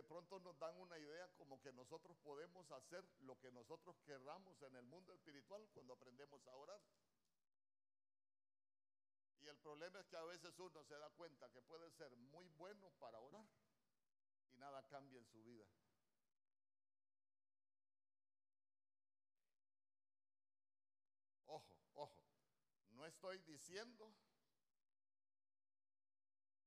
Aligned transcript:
de 0.00 0.04
pronto 0.04 0.38
nos 0.40 0.58
dan 0.58 0.74
una 0.80 0.98
idea 0.98 1.28
como 1.36 1.60
que 1.60 1.70
nosotros 1.74 2.16
podemos 2.22 2.70
hacer 2.72 3.04
lo 3.18 3.38
que 3.38 3.52
nosotros 3.52 3.94
querramos 4.06 4.62
en 4.62 4.74
el 4.76 4.86
mundo 4.86 5.12
espiritual 5.12 5.68
cuando 5.74 5.92
aprendemos 5.92 6.40
a 6.46 6.56
orar. 6.56 6.80
Y 9.42 9.48
el 9.48 9.58
problema 9.58 10.00
es 10.00 10.06
que 10.06 10.16
a 10.16 10.24
veces 10.24 10.58
uno 10.58 10.82
se 10.84 10.96
da 10.96 11.10
cuenta 11.10 11.50
que 11.50 11.60
puede 11.60 11.90
ser 11.90 12.16
muy 12.16 12.48
bueno 12.56 12.90
para 12.98 13.20
orar 13.20 13.44
y 14.48 14.56
nada 14.56 14.82
cambia 14.88 15.18
en 15.18 15.26
su 15.26 15.44
vida. 15.44 15.66
Ojo, 21.44 21.76
ojo, 21.92 22.24
no 22.92 23.04
estoy 23.04 23.36
diciendo 23.40 24.10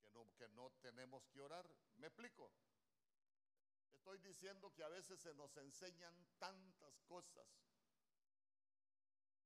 que 0.04 0.11
no, 0.11 0.31
que 0.38 0.47
no 0.50 0.70
tenemos 0.84 1.25
que 1.29 1.41
orar. 1.41 1.68
¿Me 1.95 2.05
explico? 2.05 2.52
Estoy 4.04 4.20
diciendo 4.20 4.70
que 4.74 4.84
a 4.84 4.89
veces 4.89 5.18
se 5.21 5.34
nos 5.34 5.56
enseñan 5.56 6.14
tantas 6.38 7.00
cosas 7.07 7.48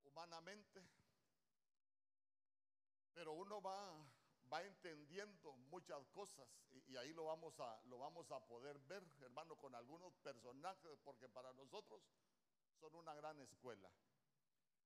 humanamente, 0.01 0.83
pero 3.13 3.33
uno 3.33 3.61
va, 3.61 4.03
va 4.51 4.63
entendiendo 4.63 5.55
muchas 5.69 6.03
cosas 6.07 6.49
y, 6.71 6.91
y 6.91 6.97
ahí 6.97 7.13
lo 7.13 7.25
vamos, 7.25 7.59
a, 7.59 7.79
lo 7.85 7.99
vamos 7.99 8.31
a 8.31 8.43
poder 8.47 8.79
ver, 8.79 9.03
hermano, 9.21 9.55
con 9.57 9.75
algunos 9.75 10.15
personajes, 10.15 10.97
porque 11.03 11.29
para 11.29 11.53
nosotros 11.53 12.01
son 12.79 12.95
una 12.95 13.13
gran 13.13 13.39
escuela. 13.39 13.91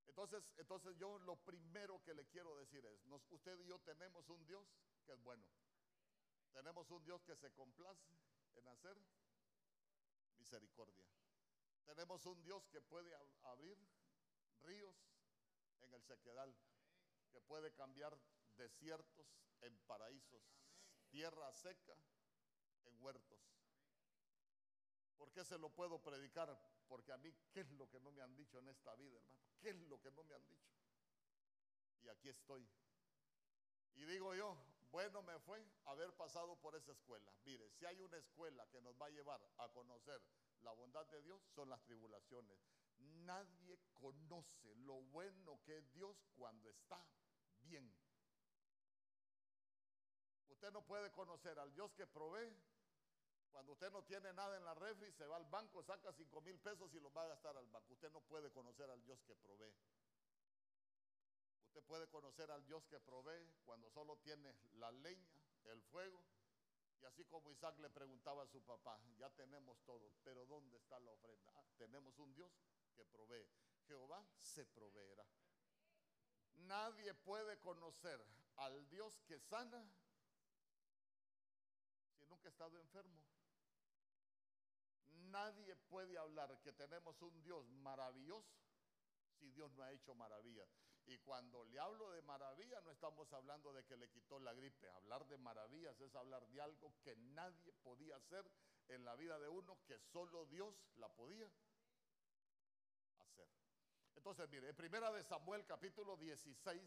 Entonces, 0.04 0.44
entonces 0.58 0.98
yo 0.98 1.18
lo 1.20 1.36
primero 1.36 2.02
que 2.02 2.12
le 2.12 2.26
quiero 2.26 2.54
decir 2.58 2.84
es, 2.84 3.06
nos, 3.06 3.22
usted 3.30 3.58
y 3.60 3.68
yo 3.68 3.78
tenemos 3.78 4.28
un 4.28 4.44
Dios 4.44 4.68
que 5.06 5.12
es 5.12 5.22
bueno. 5.22 5.46
Tenemos 6.52 6.90
un 6.90 7.02
Dios 7.04 7.22
que 7.22 7.34
se 7.36 7.50
complace 7.52 8.12
en 8.56 8.68
hacer 8.68 9.00
misericordia. 10.42 11.06
Tenemos 11.84 12.26
un 12.26 12.42
Dios 12.42 12.66
que 12.66 12.80
puede 12.80 13.14
abrir 13.42 13.78
ríos 14.62 14.96
en 15.82 15.94
el 15.94 16.02
sequedal, 16.02 16.52
que 17.30 17.40
puede 17.40 17.72
cambiar 17.72 18.18
desiertos 18.56 19.26
en 19.60 19.78
paraísos, 19.86 20.42
tierra 21.10 21.52
seca 21.52 21.96
en 22.84 23.00
huertos. 23.00 23.40
¿Por 25.16 25.30
qué 25.32 25.44
se 25.44 25.58
lo 25.58 25.70
puedo 25.70 26.02
predicar? 26.02 26.50
Porque 26.88 27.12
a 27.12 27.18
mí, 27.18 27.32
¿qué 27.52 27.60
es 27.60 27.70
lo 27.72 27.88
que 27.88 28.00
no 28.00 28.10
me 28.10 28.22
han 28.22 28.34
dicho 28.34 28.58
en 28.58 28.68
esta 28.68 28.96
vida, 28.96 29.16
hermano? 29.16 29.40
¿Qué 29.60 29.70
es 29.70 29.76
lo 29.82 30.00
que 30.00 30.10
no 30.10 30.24
me 30.24 30.34
han 30.34 30.46
dicho? 30.48 30.72
Y 32.02 32.08
aquí 32.08 32.28
estoy. 32.28 32.68
Y 33.94 34.04
digo 34.06 34.34
yo, 34.34 34.56
bueno 34.92 35.22
me 35.22 35.38
fue 35.40 35.66
haber 35.86 36.12
pasado 36.14 36.54
por 36.56 36.76
esa 36.76 36.92
escuela. 36.92 37.32
Mire, 37.44 37.68
si 37.70 37.86
hay 37.86 37.98
una 38.00 38.18
escuela 38.18 38.68
que 38.68 38.80
nos 38.82 38.94
va 39.00 39.06
a 39.06 39.10
llevar 39.10 39.40
a 39.56 39.68
conocer 39.70 40.22
la 40.60 40.72
bondad 40.72 41.06
de 41.06 41.22
Dios, 41.22 41.42
son 41.54 41.70
las 41.70 41.82
tribulaciones. 41.82 42.58
Nadie 43.24 43.80
conoce 43.94 44.74
lo 44.76 45.00
bueno 45.04 45.60
que 45.64 45.78
es 45.78 45.92
Dios 45.92 46.16
cuando 46.36 46.68
está 46.68 47.04
bien. 47.62 47.92
Usted 50.48 50.70
no 50.70 50.84
puede 50.84 51.10
conocer 51.10 51.58
al 51.58 51.72
Dios 51.72 51.92
que 51.94 52.06
provee 52.06 52.54
cuando 53.50 53.72
usted 53.72 53.90
no 53.90 54.02
tiene 54.04 54.32
nada 54.32 54.56
en 54.56 54.64
la 54.64 54.74
refri, 54.74 55.12
se 55.12 55.26
va 55.26 55.36
al 55.36 55.44
banco, 55.44 55.82
saca 55.82 56.10
cinco 56.12 56.40
mil 56.40 56.58
pesos 56.58 56.92
y 56.94 57.00
los 57.00 57.14
va 57.14 57.24
a 57.24 57.28
gastar 57.28 57.56
al 57.56 57.66
banco. 57.66 57.92
Usted 57.92 58.10
no 58.10 58.20
puede 58.22 58.50
conocer 58.50 58.88
al 58.90 59.02
Dios 59.04 59.22
que 59.24 59.34
provee. 59.34 59.74
Usted 61.72 61.84
puede 61.84 62.06
conocer 62.08 62.50
al 62.50 62.62
Dios 62.66 62.84
que 62.84 63.00
provee 63.00 63.50
cuando 63.64 63.88
solo 63.88 64.18
tiene 64.18 64.54
la 64.72 64.92
leña, 64.92 65.32
el 65.64 65.80
fuego. 65.84 66.22
Y 67.00 67.06
así 67.06 67.24
como 67.24 67.50
Isaac 67.50 67.78
le 67.78 67.88
preguntaba 67.88 68.42
a 68.42 68.46
su 68.46 68.62
papá, 68.62 69.00
ya 69.16 69.30
tenemos 69.30 69.82
todo, 69.86 70.12
pero 70.22 70.44
¿dónde 70.44 70.76
está 70.76 71.00
la 71.00 71.12
ofrenda? 71.12 71.50
Ah, 71.56 71.64
tenemos 71.78 72.18
un 72.18 72.34
Dios 72.34 72.52
que 72.94 73.06
provee. 73.06 73.48
Jehová 73.86 74.22
se 74.38 74.66
proveerá. 74.66 75.24
Nadie 76.56 77.14
puede 77.14 77.58
conocer 77.60 78.22
al 78.56 78.86
Dios 78.90 79.18
que 79.22 79.40
sana 79.40 79.82
si 82.18 82.26
nunca 82.26 82.48
ha 82.48 82.52
estado 82.52 82.78
enfermo. 82.78 83.24
Nadie 85.30 85.74
puede 85.88 86.18
hablar 86.18 86.60
que 86.60 86.74
tenemos 86.74 87.22
un 87.22 87.42
Dios 87.42 87.66
maravilloso 87.70 88.60
si 89.38 89.50
Dios 89.52 89.72
no 89.72 89.82
ha 89.82 89.90
hecho 89.90 90.14
maravillas. 90.14 90.68
Y 91.06 91.18
cuando 91.18 91.64
le 91.64 91.78
hablo 91.78 92.10
de 92.10 92.22
maravilla, 92.22 92.80
no 92.82 92.90
estamos 92.90 93.32
hablando 93.32 93.72
de 93.72 93.84
que 93.84 93.96
le 93.96 94.08
quitó 94.08 94.38
la 94.38 94.52
gripe. 94.52 94.88
Hablar 94.90 95.26
de 95.26 95.36
maravillas 95.38 96.00
es 96.00 96.14
hablar 96.14 96.46
de 96.48 96.60
algo 96.60 96.94
que 97.02 97.16
nadie 97.16 97.72
podía 97.82 98.16
hacer 98.16 98.48
en 98.88 99.04
la 99.04 99.16
vida 99.16 99.38
de 99.38 99.48
uno, 99.48 99.78
que 99.86 99.98
solo 99.98 100.46
Dios 100.46 100.74
la 100.96 101.08
podía 101.08 101.46
hacer. 103.18 103.48
Entonces, 104.14 104.48
mire, 104.48 104.68
en 104.68 104.76
primera 104.76 105.10
de 105.10 105.22
Samuel 105.24 105.66
capítulo 105.66 106.16
16, 106.16 106.80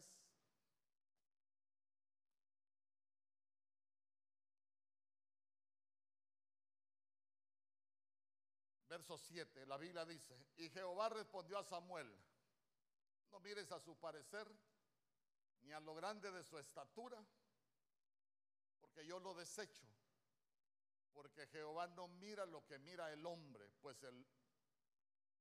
verso 8.88 9.18
7, 9.18 9.66
la 9.66 9.76
Biblia 9.76 10.06
dice, 10.06 10.34
y 10.56 10.70
Jehová 10.70 11.10
respondió 11.10 11.58
a 11.58 11.64
Samuel, 11.64 12.10
no 13.30 13.40
mires 13.40 13.70
a 13.72 13.80
su 13.80 13.96
parecer, 13.96 14.46
ni 15.62 15.72
a 15.72 15.80
lo 15.80 15.94
grande 15.94 16.30
de 16.30 16.44
su 16.44 16.58
estatura, 16.58 17.24
porque 18.80 19.06
yo 19.06 19.18
lo 19.18 19.34
desecho. 19.34 19.86
Porque 21.12 21.46
Jehová 21.46 21.86
no 21.88 22.08
mira 22.08 22.44
lo 22.44 22.64
que 22.66 22.78
mira 22.78 23.12
el 23.12 23.24
hombre, 23.24 23.70
pues 23.80 24.02
el, 24.02 24.26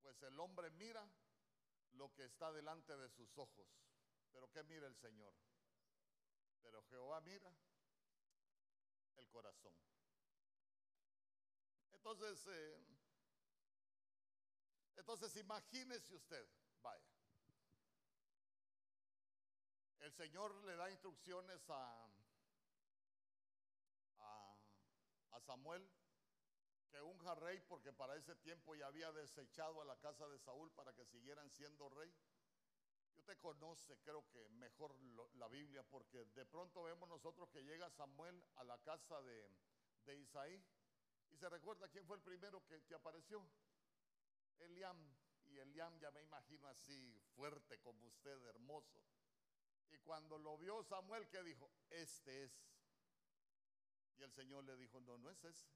pues 0.02 0.22
el 0.24 0.40
hombre 0.40 0.70
mira 0.72 1.06
lo 1.92 2.14
que 2.14 2.24
está 2.24 2.52
delante 2.52 2.96
de 2.96 3.10
sus 3.10 3.38
ojos. 3.38 3.68
Pero 4.32 4.50
¿qué 4.52 4.64
mira 4.64 4.88
el 4.88 4.96
Señor? 4.96 5.34
Pero 6.62 6.84
Jehová 6.84 7.22
mira 7.22 7.52
el 9.18 9.28
corazón. 9.30 9.74
Entonces, 11.92 12.46
eh, 12.48 12.86
entonces 14.96 15.36
imagínese 15.38 16.14
usted, 16.14 16.48
vaya, 16.82 17.15
el 20.06 20.14
Señor 20.14 20.54
le 20.66 20.76
da 20.76 20.92
instrucciones 20.92 21.68
a, 21.68 22.08
a, 25.32 25.40
Samuel 25.40 25.88
que 26.90 27.02
unja 27.02 27.34
rey 27.36 27.60
porque 27.68 27.92
para 27.92 28.16
ese 28.16 28.36
tiempo 28.36 28.76
ya 28.76 28.86
había 28.86 29.12
desechado 29.12 29.82
a 29.82 29.86
la 29.86 29.98
casa 29.98 30.28
de 30.28 30.40
Saúl 30.40 30.72
para 30.72 30.94
que 30.94 31.06
siguieran 31.06 31.50
siendo 31.50 31.90
rey. 31.90 32.12
Y 33.16 33.20
usted 33.20 33.38
conoce, 33.40 33.98
creo 34.00 34.28
que 34.30 34.48
mejor 34.50 34.96
la 35.36 35.48
Biblia, 35.48 35.84
porque 35.84 36.24
de 36.26 36.46
pronto 36.46 36.84
vemos 36.84 37.10
nosotros 37.10 37.50
que 37.50 37.64
llega 37.64 37.90
Samuel 37.90 38.44
a 38.56 38.64
la 38.64 38.78
casa 38.80 39.22
de, 39.24 39.50
de 40.06 40.18
Isaí 40.18 40.64
y 41.32 41.38
se 41.38 41.50
recuerda 41.50 41.90
quién 41.90 42.06
fue 42.06 42.18
el 42.18 42.24
primero 42.24 42.64
que, 42.66 42.84
que 42.84 42.94
apareció. 42.94 43.44
Eliam. 44.60 45.16
Y 45.46 45.58
Eliam 45.58 45.98
ya 46.00 46.12
me 46.12 46.22
imagino 46.22 46.68
así, 46.68 47.22
fuerte 47.36 47.80
como 47.80 48.08
usted, 48.08 48.42
hermoso. 48.46 49.04
Y 49.90 49.98
cuando 50.00 50.38
lo 50.38 50.58
vio 50.58 50.84
Samuel, 50.84 51.28
¿qué 51.30 51.44
dijo? 51.44 51.72
Este 51.90 52.44
es. 52.44 52.52
Y 54.18 54.24
el 54.24 54.32
Señor 54.32 54.64
le 54.64 54.76
dijo, 54.78 55.00
no, 55.02 55.18
no 55.18 55.30
es 55.30 55.44
ese. 55.44 55.68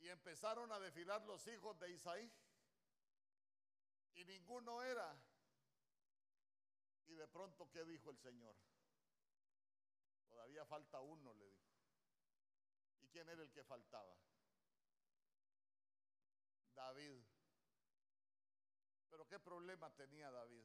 Y 0.00 0.08
empezaron 0.08 0.70
a 0.72 0.78
desfilar 0.78 1.22
los 1.22 1.46
hijos 1.46 1.78
de 1.78 1.90
Isaí. 1.90 2.30
Y 4.14 4.24
ninguno 4.24 4.82
era. 4.82 5.16
Y 7.06 7.14
de 7.14 7.26
pronto, 7.28 7.70
¿qué 7.70 7.84
dijo 7.84 8.10
el 8.10 8.18
Señor? 8.18 8.54
Todavía 10.28 10.64
falta 10.66 11.00
uno, 11.00 11.32
le 11.34 11.46
dijo. 11.46 11.72
¿Y 13.00 13.08
quién 13.08 13.28
era 13.28 13.42
el 13.42 13.50
que 13.50 13.64
faltaba? 13.64 14.16
David. 16.74 17.22
Pero 19.10 19.26
¿qué 19.28 19.38
problema 19.38 19.90
tenía 19.94 20.30
David? 20.30 20.64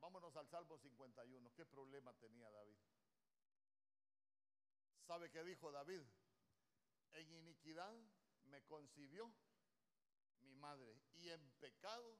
Vámonos 0.00 0.36
al 0.36 0.48
Salmo 0.48 0.78
51. 0.78 1.52
¿Qué 1.54 1.66
problema 1.66 2.12
tenía 2.14 2.50
David? 2.50 2.78
¿Sabe 5.06 5.30
qué 5.30 5.42
dijo 5.42 5.72
David? 5.72 6.02
En 7.12 7.32
iniquidad 7.32 7.94
me 8.44 8.62
concibió 8.64 9.32
mi 10.40 10.54
madre 10.54 11.00
y 11.14 11.30
en 11.30 11.50
pecado 11.60 12.18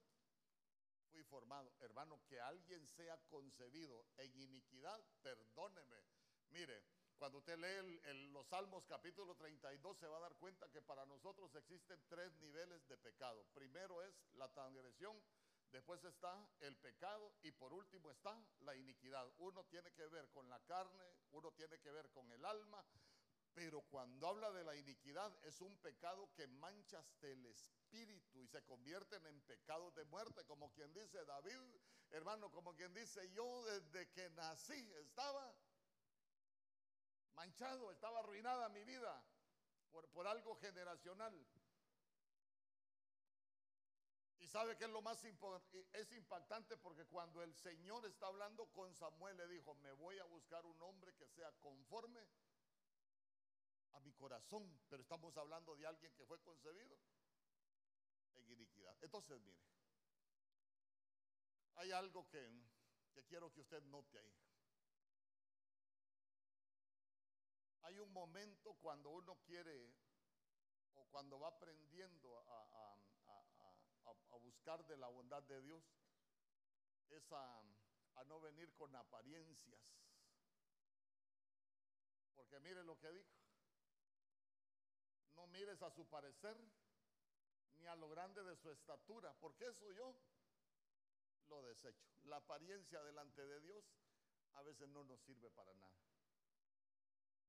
fui 1.10 1.22
formado. 1.25 1.72
Hermano, 1.80 2.20
que 2.26 2.40
alguien 2.40 2.86
sea 2.86 3.19
concebido 3.28 4.06
en 4.16 4.34
iniquidad, 4.40 5.00
perdóneme. 5.22 6.02
Mire, 6.50 6.82
cuando 7.19 7.38
usted 7.38 7.58
lee 7.58 8.00
los 8.32 8.46
Salmos 8.46 8.86
capítulo 8.86 9.34
32 9.34 9.98
se 9.98 10.06
va 10.06 10.19
a 10.19 10.20
dar 10.20 10.36
cuenta 10.36 10.70
que 10.70 10.80
para 10.80 11.04
nosotros 11.04 11.54
existen 11.56 12.02
tres 12.08 12.32
niveles 12.36 12.86
de 12.86 12.96
pecado. 12.96 13.44
Primero 13.52 14.02
es 14.02 14.14
la 14.34 14.48
transgresión, 14.52 15.20
después 15.73 16.03
está 16.05 16.49
el 16.61 16.76
pecado 16.76 17.35
y 17.43 17.53
por 17.53 17.73
último 17.73 18.11
está 18.11 18.37
la 18.61 18.75
iniquidad. 18.75 19.31
Uno 19.38 19.65
tiene 19.65 19.93
que 19.93 20.06
ver 20.06 20.29
con 20.31 20.49
la 20.49 20.61
carne, 20.61 21.05
uno 21.32 21.53
tiene 21.53 21.79
que 21.81 21.91
ver 21.91 22.11
con 22.11 22.31
el 22.32 22.44
alma, 22.44 22.85
Pero 23.55 23.82
cuando 23.82 24.29
habla 24.29 24.53
de 24.53 24.62
la 24.62 24.76
iniquidad 24.76 25.37
es 25.44 25.61
un 25.61 25.76
pecado 25.79 26.32
que 26.35 26.47
mancha 26.47 27.00
hasta 27.00 27.26
el 27.26 27.44
espíritu 27.47 28.41
y 28.41 28.47
se 28.47 28.62
convierten 28.62 29.26
en 29.26 29.41
pecados 29.43 29.93
de 29.97 30.05
muerte, 30.05 30.44
como 30.44 30.73
quien 30.73 30.93
dice 30.94 31.25
David, 31.25 31.61
hermano, 32.11 32.53
como 32.53 32.75
quien 32.76 32.94
dice 32.94 33.29
yo 33.32 33.64
desde 33.64 34.11
que 34.12 34.31
nací 34.31 34.93
estaba 35.00 35.53
manchado, 37.35 37.91
estaba 37.91 38.21
arruinada 38.21 38.69
mi 38.69 38.85
vida 38.85 39.25
por, 39.91 40.09
por 40.11 40.29
algo 40.29 40.55
generacional. 40.56 41.35
Sabe 44.49 44.79
que 44.79 44.85
es 44.85 44.91
lo 44.91 45.03
más 45.03 45.23
es 45.25 46.12
impactante 46.12 46.79
porque 46.79 47.05
cuando 47.05 47.43
el 47.43 47.55
Señor 47.55 48.06
está 48.06 48.29
hablando 48.29 48.67
con 48.73 48.95
Samuel 48.95 49.37
le 49.37 49.47
dijo, 49.47 49.75
me 49.75 49.93
voy 49.93 50.19
a 50.19 50.25
buscar 50.25 50.65
un 50.65 50.81
hombre 50.81 51.15
que 51.17 51.29
sea 51.29 51.53
conforme 51.61 52.27
a 53.93 54.00
mi 54.00 54.11
corazón, 54.15 54.81
pero 54.89 55.03
estamos 55.03 55.37
hablando 55.37 55.77
de 55.77 55.87
alguien 55.87 56.15
que 56.15 56.25
fue 56.25 56.41
concebido 56.41 56.99
en 58.37 58.50
iniquidad. 58.50 58.97
Entonces, 59.03 59.39
mire, 59.43 59.59
hay 61.75 61.93
algo 61.93 62.27
que, 62.29 62.50
quiero 63.29 63.53
que 63.53 63.61
usted 63.61 63.83
note 63.85 64.19
ahí. 64.19 64.35
Hay 67.83 67.99
un 67.99 68.12
momento 68.12 68.75
cuando 68.81 69.11
uno 69.11 69.39
quiere 69.45 69.93
o 70.95 71.05
cuando 71.06 71.39
va 71.39 71.49
aprendiendo 71.49 72.39
a, 72.39 72.98
buscar 74.38 74.84
de 74.87 74.96
la 74.96 75.08
bondad 75.08 75.43
de 75.44 75.60
Dios, 75.62 75.82
es 77.10 77.32
a, 77.32 77.62
a 78.16 78.25
no 78.25 78.40
venir 78.40 78.72
con 78.75 78.94
apariencias. 78.94 79.81
Porque 82.34 82.60
mire 82.60 82.82
lo 82.84 82.99
que 82.99 83.10
dijo. 83.10 83.31
No 85.34 85.46
mires 85.49 85.81
a 85.82 85.90
su 85.90 86.06
parecer 86.06 86.56
ni 87.78 87.87
a 87.87 87.96
lo 87.96 88.08
grande 88.08 88.43
de 88.43 88.56
su 88.56 88.70
estatura, 88.70 89.32
porque 89.40 89.66
eso 89.66 89.90
yo 89.93 90.14
lo 91.49 91.62
desecho. 91.62 92.08
La 92.25 92.37
apariencia 92.37 93.02
delante 93.02 93.44
de 93.44 93.61
Dios 93.61 93.84
a 94.54 94.62
veces 94.62 94.88
no 94.88 95.04
nos 95.04 95.20
sirve 95.20 95.50
para 95.50 95.72
nada. 95.75 95.99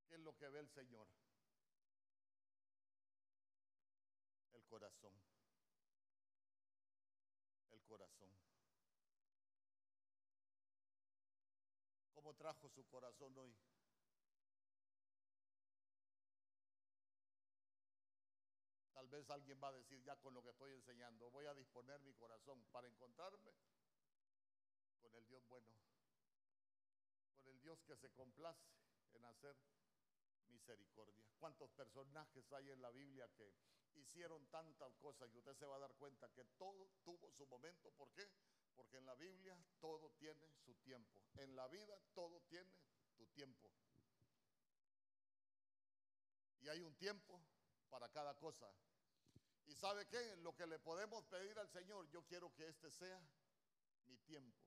¿Qué 0.07 0.15
es 0.15 0.21
lo 0.21 0.35
que 0.37 0.49
ve 0.49 0.59
el 0.59 0.69
Señor? 0.69 1.07
El 4.53 4.65
corazón. 4.65 5.13
El 7.71 7.81
corazón. 7.83 8.29
¿Cómo 12.13 12.28
trajo 12.39 12.69
su 12.69 12.87
corazón 12.87 13.37
hoy? 13.37 13.53
Tal 18.93 19.07
vez 19.09 19.29
alguien 19.29 19.59
va 19.61 19.67
a 19.67 19.73
decir 19.73 20.01
ya 20.03 20.15
con 20.15 20.33
lo 20.33 20.41
que 20.41 20.51
estoy 20.51 20.71
enseñando, 20.73 21.29
voy 21.31 21.45
a 21.45 21.53
disponer 21.53 22.01
mi 22.01 22.13
corazón 22.13 22.65
para 22.71 22.87
encontrarme 22.87 23.51
con 25.01 25.13
el 25.15 25.27
Dios 25.27 25.45
bueno, 25.49 25.67
con 27.35 27.47
el 27.47 27.61
Dios 27.61 27.83
que 27.83 27.97
se 27.97 28.09
complace 28.11 28.69
en 29.13 29.25
hacer 29.25 29.57
misericordia. 30.47 31.25
¿Cuántos 31.39 31.69
personajes 31.71 32.51
hay 32.53 32.69
en 32.69 32.81
la 32.81 32.91
Biblia 32.91 33.29
que 33.35 33.53
hicieron 33.95 34.45
tantas 34.47 34.95
cosas 34.97 35.29
y 35.33 35.37
usted 35.37 35.55
se 35.55 35.65
va 35.65 35.75
a 35.75 35.79
dar 35.79 35.93
cuenta 35.95 36.29
que 36.29 36.45
todo 36.57 36.89
tuvo 37.03 37.31
su 37.31 37.45
momento? 37.47 37.91
¿Por 37.91 38.11
qué? 38.13 38.29
Porque 38.75 38.97
en 38.97 39.05
la 39.05 39.15
Biblia 39.15 39.57
todo 39.81 40.11
tiene 40.19 40.47
su 40.65 40.73
tiempo. 40.75 41.21
En 41.35 41.55
la 41.55 41.58
vida 41.69 41.97
todo 42.13 42.41
tiene 42.41 42.71
tu 43.17 43.25
tiempo. 43.27 43.69
Y 46.61 46.69
hay 46.69 46.81
un 46.81 46.95
tiempo 46.95 47.41
para 47.89 48.09
cada 48.09 48.37
cosa. 48.37 48.69
¿Y 49.65 49.75
sabe 49.75 50.07
qué? 50.07 50.35
Lo 50.37 50.55
que 50.55 50.65
le 50.67 50.79
podemos 50.79 51.23
pedir 51.25 51.57
al 51.59 51.69
Señor, 51.69 52.09
yo 52.09 52.25
quiero 52.25 52.53
que 52.55 52.67
este 52.67 52.89
sea 52.91 53.21
mi 54.05 54.17
tiempo. 54.19 54.57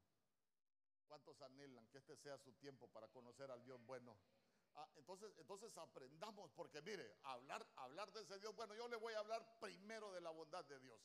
¿Cuántos 1.07 1.43
anhelan 1.43 1.87
que 1.89 1.99
este 1.99 2.17
sea 2.17 2.39
su 2.39 2.55
tiempo 2.55 2.89
para 2.89 3.09
conocer 3.09 3.51
al 3.51 3.63
Dios 3.65 3.85
bueno? 3.85 4.17
Ah, 4.75 4.89
entonces, 4.97 5.31
entonces 5.39 5.77
aprendamos, 5.77 6.51
porque 6.53 6.81
mire, 6.81 7.19
hablar, 7.25 7.67
hablar 7.77 8.11
de 8.13 8.23
ese 8.23 8.39
Dios, 8.39 8.55
bueno, 8.57 8.75
yo 8.75 8.89
le 8.89 8.97
voy 8.97 9.13
a 9.13 9.19
hablar 9.19 9.59
primero 9.61 10.13
de 10.13 10.21
la 10.21 10.31
bondad 10.31 10.65
de 10.65 10.79
Dios. 10.81 11.01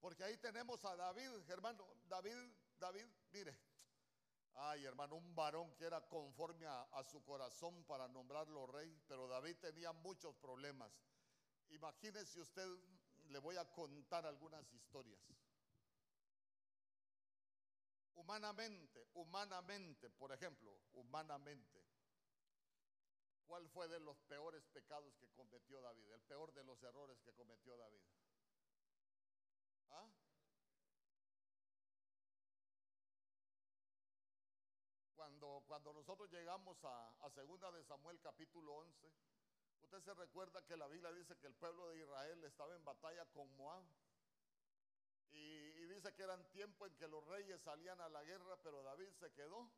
Porque 0.00 0.24
ahí 0.24 0.38
tenemos 0.38 0.82
a 0.86 0.96
David, 0.96 1.50
hermano, 1.50 1.86
David, 2.08 2.36
David, 2.78 3.06
mire, 3.32 3.58
ay 4.54 4.84
hermano, 4.84 5.16
un 5.16 5.34
varón 5.34 5.74
que 5.76 5.84
era 5.84 6.00
conforme 6.08 6.66
a, 6.66 6.82
a 6.82 7.04
su 7.04 7.22
corazón 7.24 7.84
para 7.84 8.08
nombrarlo 8.08 8.66
rey, 8.66 9.00
pero 9.06 9.28
David 9.28 9.56
tenía 9.60 9.92
muchos 9.92 10.34
problemas. 10.36 10.92
Imagínese 11.70 12.40
usted, 12.40 12.66
le 13.28 13.38
voy 13.38 13.56
a 13.56 13.64
contar 13.72 14.26
algunas 14.26 14.72
historias. 14.72 15.20
Humanamente, 18.14 19.06
humanamente, 19.14 20.10
por 20.10 20.32
ejemplo, 20.32 20.78
humanamente, 20.92 21.82
¿cuál 23.46 23.68
fue 23.70 23.88
de 23.88 23.98
los 23.98 24.18
peores 24.22 24.66
pecados 24.68 25.16
que 25.16 25.28
cometió 25.30 25.80
David? 25.80 26.10
El 26.10 26.20
peor 26.22 26.52
de 26.52 26.62
los 26.64 26.82
errores 26.82 27.20
que 27.22 27.32
cometió 27.32 27.76
David. 27.76 28.02
Cuando, 35.70 35.92
nosotros 35.92 36.28
llegamos 36.32 36.84
a, 36.84 37.24
a 37.24 37.30
segunda 37.30 37.70
de 37.70 37.84
Samuel 37.84 38.18
capítulo 38.20 38.74
11, 38.78 39.08
usted 39.82 40.00
se 40.00 40.14
recuerda 40.14 40.66
que 40.66 40.76
la 40.76 40.88
Biblia 40.88 41.12
dice 41.12 41.36
que 41.36 41.46
el 41.46 41.54
pueblo 41.54 41.88
de 41.90 42.00
Israel 42.00 42.42
estaba 42.42 42.74
en 42.74 42.84
batalla 42.84 43.24
con 43.26 43.48
Moab. 43.56 43.84
Y, 45.30 45.86
dice 45.86 46.12
que 46.12 46.24
eran 46.24 46.42
tiempos 46.50 46.90
en 46.90 46.96
que 46.96 47.06
los 47.06 47.24
reyes 47.24 47.60
salían 47.60 48.00
a 48.00 48.08
la 48.08 48.24
guerra, 48.24 48.56
pero 48.64 48.82
David 48.82 49.10
se 49.12 49.30
quedó 49.30 49.70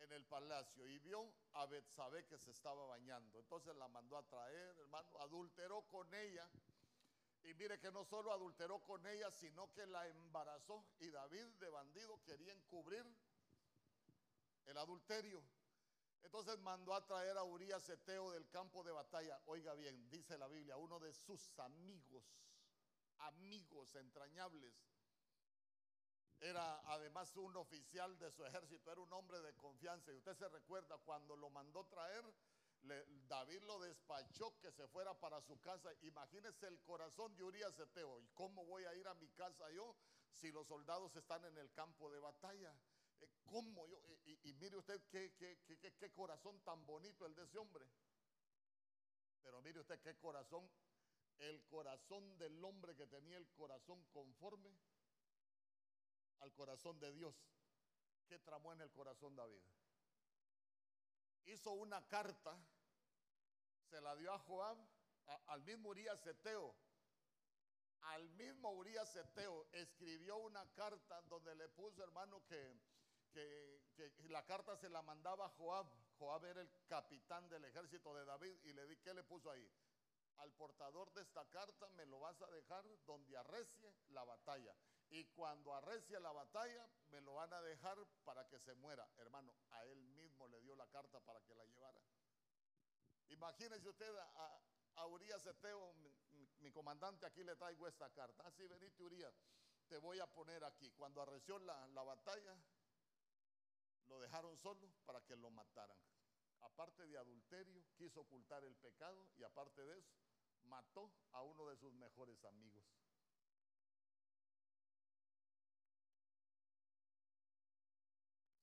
en 0.00 0.10
el 0.14 0.24
palacio 0.24 0.88
y 0.88 0.98
vio 0.98 1.32
a 1.52 1.66
Betsabé 1.66 2.26
que 2.26 2.36
se 2.36 2.50
estaba 2.50 2.84
bañando. 2.86 3.38
Entonces 3.38 3.76
la 3.76 3.86
mandó 3.86 4.16
a 4.16 4.24
traer, 4.24 4.76
hermano, 4.80 5.16
adulteró 5.20 5.82
con 5.82 6.12
ella. 6.12 6.50
Y 7.44 7.54
mire 7.54 7.78
que 7.78 7.92
no 7.92 8.04
solo 8.04 8.32
adulteró 8.32 8.80
con 8.80 9.06
ella, 9.06 9.30
sino 9.30 9.72
que 9.74 9.86
la 9.86 10.08
embarazó. 10.08 10.84
Y 10.98 11.08
David 11.10 11.46
de 11.60 11.68
bandido 11.68 12.20
quería 12.24 12.52
encubrir 12.52 13.06
el 14.68 14.78
adulterio. 14.78 15.42
Entonces 16.22 16.58
mandó 16.60 16.94
a 16.94 17.06
traer 17.06 17.36
a 17.36 17.42
Urias 17.42 17.88
Eteo 17.88 18.30
del 18.30 18.48
campo 18.48 18.82
de 18.84 18.92
batalla. 18.92 19.40
Oiga 19.46 19.74
bien, 19.74 20.08
dice 20.10 20.38
la 20.38 20.48
Biblia, 20.48 20.76
uno 20.76 20.98
de 20.98 21.12
sus 21.12 21.58
amigos 21.58 22.24
amigos 23.20 23.94
entrañables. 23.96 24.74
Era 26.40 26.80
además 26.92 27.34
un 27.36 27.56
oficial 27.56 28.16
de 28.18 28.30
su 28.30 28.44
ejército, 28.44 28.92
era 28.92 29.00
un 29.00 29.12
hombre 29.12 29.40
de 29.40 29.54
confianza. 29.56 30.12
Y 30.12 30.16
usted 30.16 30.36
se 30.36 30.48
recuerda 30.48 30.96
cuando 30.98 31.36
lo 31.36 31.50
mandó 31.50 31.84
traer, 31.86 32.24
David 33.26 33.62
lo 33.64 33.80
despachó 33.80 34.56
que 34.60 34.70
se 34.70 34.86
fuera 34.86 35.18
para 35.18 35.40
su 35.40 35.60
casa. 35.60 35.90
Imagínese 36.02 36.68
el 36.68 36.80
corazón 36.82 37.34
de 37.36 37.42
Urias 37.42 37.76
Eteo. 37.78 38.20
¿Y 38.20 38.28
cómo 38.28 38.64
voy 38.66 38.84
a 38.84 38.94
ir 38.94 39.08
a 39.08 39.14
mi 39.14 39.28
casa 39.30 39.68
yo 39.70 39.96
si 40.30 40.52
los 40.52 40.66
soldados 40.68 41.16
están 41.16 41.44
en 41.44 41.58
el 41.58 41.72
campo 41.72 42.08
de 42.10 42.20
batalla? 42.20 42.72
Eh, 43.20 43.28
¿Cómo 43.44 43.86
yo? 43.86 43.98
Y, 44.24 44.52
mire 44.54 44.76
usted 44.76 45.00
qué, 45.10 45.34
qué, 45.38 45.58
qué, 45.66 45.94
qué 45.94 46.12
corazón 46.12 46.60
tan 46.64 46.84
bonito 46.86 47.26
el 47.26 47.34
de 47.34 47.44
ese 47.44 47.58
hombre. 47.58 47.86
Pero 49.42 49.62
mire 49.62 49.80
usted 49.80 50.00
qué 50.00 50.16
corazón 50.16 50.68
el 51.38 51.64
corazón 51.66 52.36
del 52.38 52.62
hombre 52.64 52.96
que 52.96 53.06
tenía 53.06 53.36
el 53.36 53.48
corazón 53.50 54.04
conforme 54.12 54.76
al 56.40 56.52
corazón 56.52 56.98
de 56.98 57.12
Dios. 57.12 57.34
¿Qué 58.26 58.38
tramó 58.40 58.72
en 58.72 58.80
el 58.80 58.90
corazón 58.90 59.34
David? 59.36 59.62
Hizo 61.46 61.72
una 61.72 62.06
carta, 62.08 62.58
se 63.88 64.00
la 64.00 64.14
dio 64.16 64.32
a 64.32 64.38
Joab, 64.38 64.76
al 65.46 65.62
mismo 65.62 65.90
Urias 65.90 66.26
Eteo. 66.26 66.74
Al 68.00 68.28
mismo 68.30 68.70
Urias 68.72 69.14
Eteo 69.16 69.66
escribió 69.72 70.36
una 70.38 70.64
carta 70.74 71.20
donde 71.22 71.54
le 71.54 71.68
puso, 71.68 72.02
hermano, 72.02 72.44
que, 72.46 72.78
que, 73.32 73.82
que, 73.94 74.28
la 74.28 74.44
carta 74.44 74.76
se 74.76 74.88
la 74.88 75.02
mandaba 75.02 75.46
a 75.46 75.50
Joab. 75.50 75.86
Joab 76.18 76.44
era 76.44 76.60
el 76.60 76.70
capitán 76.86 77.48
del 77.48 77.64
ejército 77.64 78.14
de 78.14 78.24
David 78.24 78.54
y 78.64 78.72
le 78.72 78.86
di, 78.86 78.96
¿qué 78.98 79.14
le 79.14 79.24
puso 79.24 79.50
ahí? 79.50 79.68
al 80.38 80.52
portador 80.52 81.12
de 81.14 81.22
esta 81.22 81.44
carta 81.46 81.88
me 81.96 82.06
lo 82.06 82.20
vas 82.20 82.40
a 82.42 82.46
dejar 82.50 82.84
donde 83.06 83.36
arrecie 83.36 83.94
la 84.10 84.24
batalla. 84.24 84.74
Y 85.10 85.24
cuando 85.26 85.74
arrecie 85.74 86.20
la 86.20 86.32
batalla, 86.32 86.86
me 87.10 87.20
lo 87.22 87.34
van 87.34 87.52
a 87.52 87.62
dejar 87.62 87.96
para 88.24 88.46
que 88.48 88.58
se 88.58 88.74
muera. 88.74 89.08
Hermano, 89.16 89.54
a 89.70 89.84
él 89.86 90.02
mismo 90.08 90.46
le 90.48 90.60
dio 90.60 90.76
la 90.76 90.86
carta 90.88 91.18
para 91.20 91.40
que 91.42 91.54
la 91.54 91.64
llevara. 91.64 92.00
Imagínese 93.28 93.88
usted 93.88 94.14
a, 94.16 94.60
a 94.96 95.06
Urias 95.06 95.44
Eteo, 95.46 95.94
mi, 96.60 96.70
comandante, 96.72 97.26
aquí 97.26 97.42
le 97.42 97.56
traigo 97.56 97.88
esta 97.88 98.10
carta. 98.10 98.42
Así, 98.46 98.62
ah, 98.64 98.68
venite 98.68 99.02
Urias, 99.02 99.34
te 99.88 99.96
voy 99.98 100.20
a 100.20 100.26
poner 100.26 100.62
aquí. 100.64 100.90
Cuando 100.90 101.22
arreció 101.22 101.58
la, 101.60 101.86
la 101.88 102.02
batalla, 102.02 102.56
lo 104.08 104.20
dejaron 104.20 104.56
solo 104.56 104.88
para 105.04 105.20
que 105.22 105.36
lo 105.36 105.50
mataran. 105.50 105.98
aparte 106.60 107.06
de 107.06 107.16
adulterio, 107.16 107.84
quiso 107.96 108.20
ocultar 108.20 108.64
el 108.64 108.74
pecado 108.76 109.28
y 109.36 109.44
aparte 109.44 109.84
de 109.84 109.98
eso, 109.98 110.16
mató 110.64 111.12
a 111.32 111.42
uno 111.42 111.66
de 111.66 111.76
sus 111.76 111.92
mejores 111.94 112.44
amigos. 112.44 112.84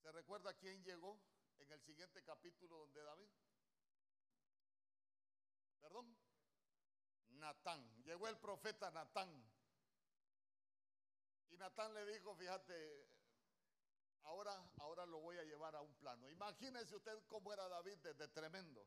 ¿Se 0.01 0.11
recuerda 0.11 0.53
quién 0.55 0.83
llegó 0.83 1.19
en 1.57 1.71
el 1.71 1.81
siguiente 1.81 2.21
capítulo 2.23 2.77
donde 2.79 3.01
David? 3.01 3.29
Perdón. 5.79 6.17
Natán. 7.29 8.03
Llegó 8.03 8.27
el 8.27 8.37
profeta 8.37 8.91
Natán. 8.91 9.29
Y 11.49 11.57
Natán 11.57 11.93
le 11.93 12.05
dijo, 12.05 12.35
fíjate, 12.35 13.14
ahora, 14.25 14.63
ahora 14.79 15.05
lo 15.05 15.19
voy 15.19 15.37
a 15.37 15.43
llevar 15.43 15.75
a 15.75 15.81
un 15.81 15.93
plano. 15.95 16.29
Imagínese 16.29 16.95
usted 16.95 17.17
cómo 17.27 17.51
era 17.53 17.67
David 17.67 17.97
de 17.97 18.27
tremendo. 18.29 18.85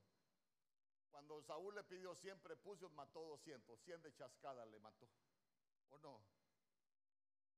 Cuando 1.10 1.42
Saúl 1.42 1.74
le 1.74 1.84
pidió 1.84 2.14
siempre 2.14 2.56
puso, 2.56 2.88
mató 2.90 3.20
200, 3.20 3.80
100 3.80 4.02
de 4.02 4.14
chascada 4.14 4.64
le 4.66 4.78
mató. 4.78 5.08
¿O 5.90 5.98
no? 5.98 6.20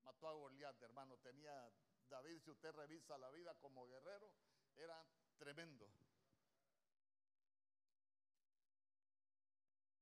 Mató 0.05 0.29
a 0.29 0.33
Goliat, 0.33 0.81
hermano. 0.83 1.19
Tenía 1.19 1.71
David, 2.09 2.41
si 2.43 2.51
usted 2.51 2.73
revisa 2.73 3.19
la 3.19 3.31
vida 3.31 3.55
como 3.57 3.87
guerrero, 3.87 4.33
era 4.77 5.05
tremendo. 5.39 5.91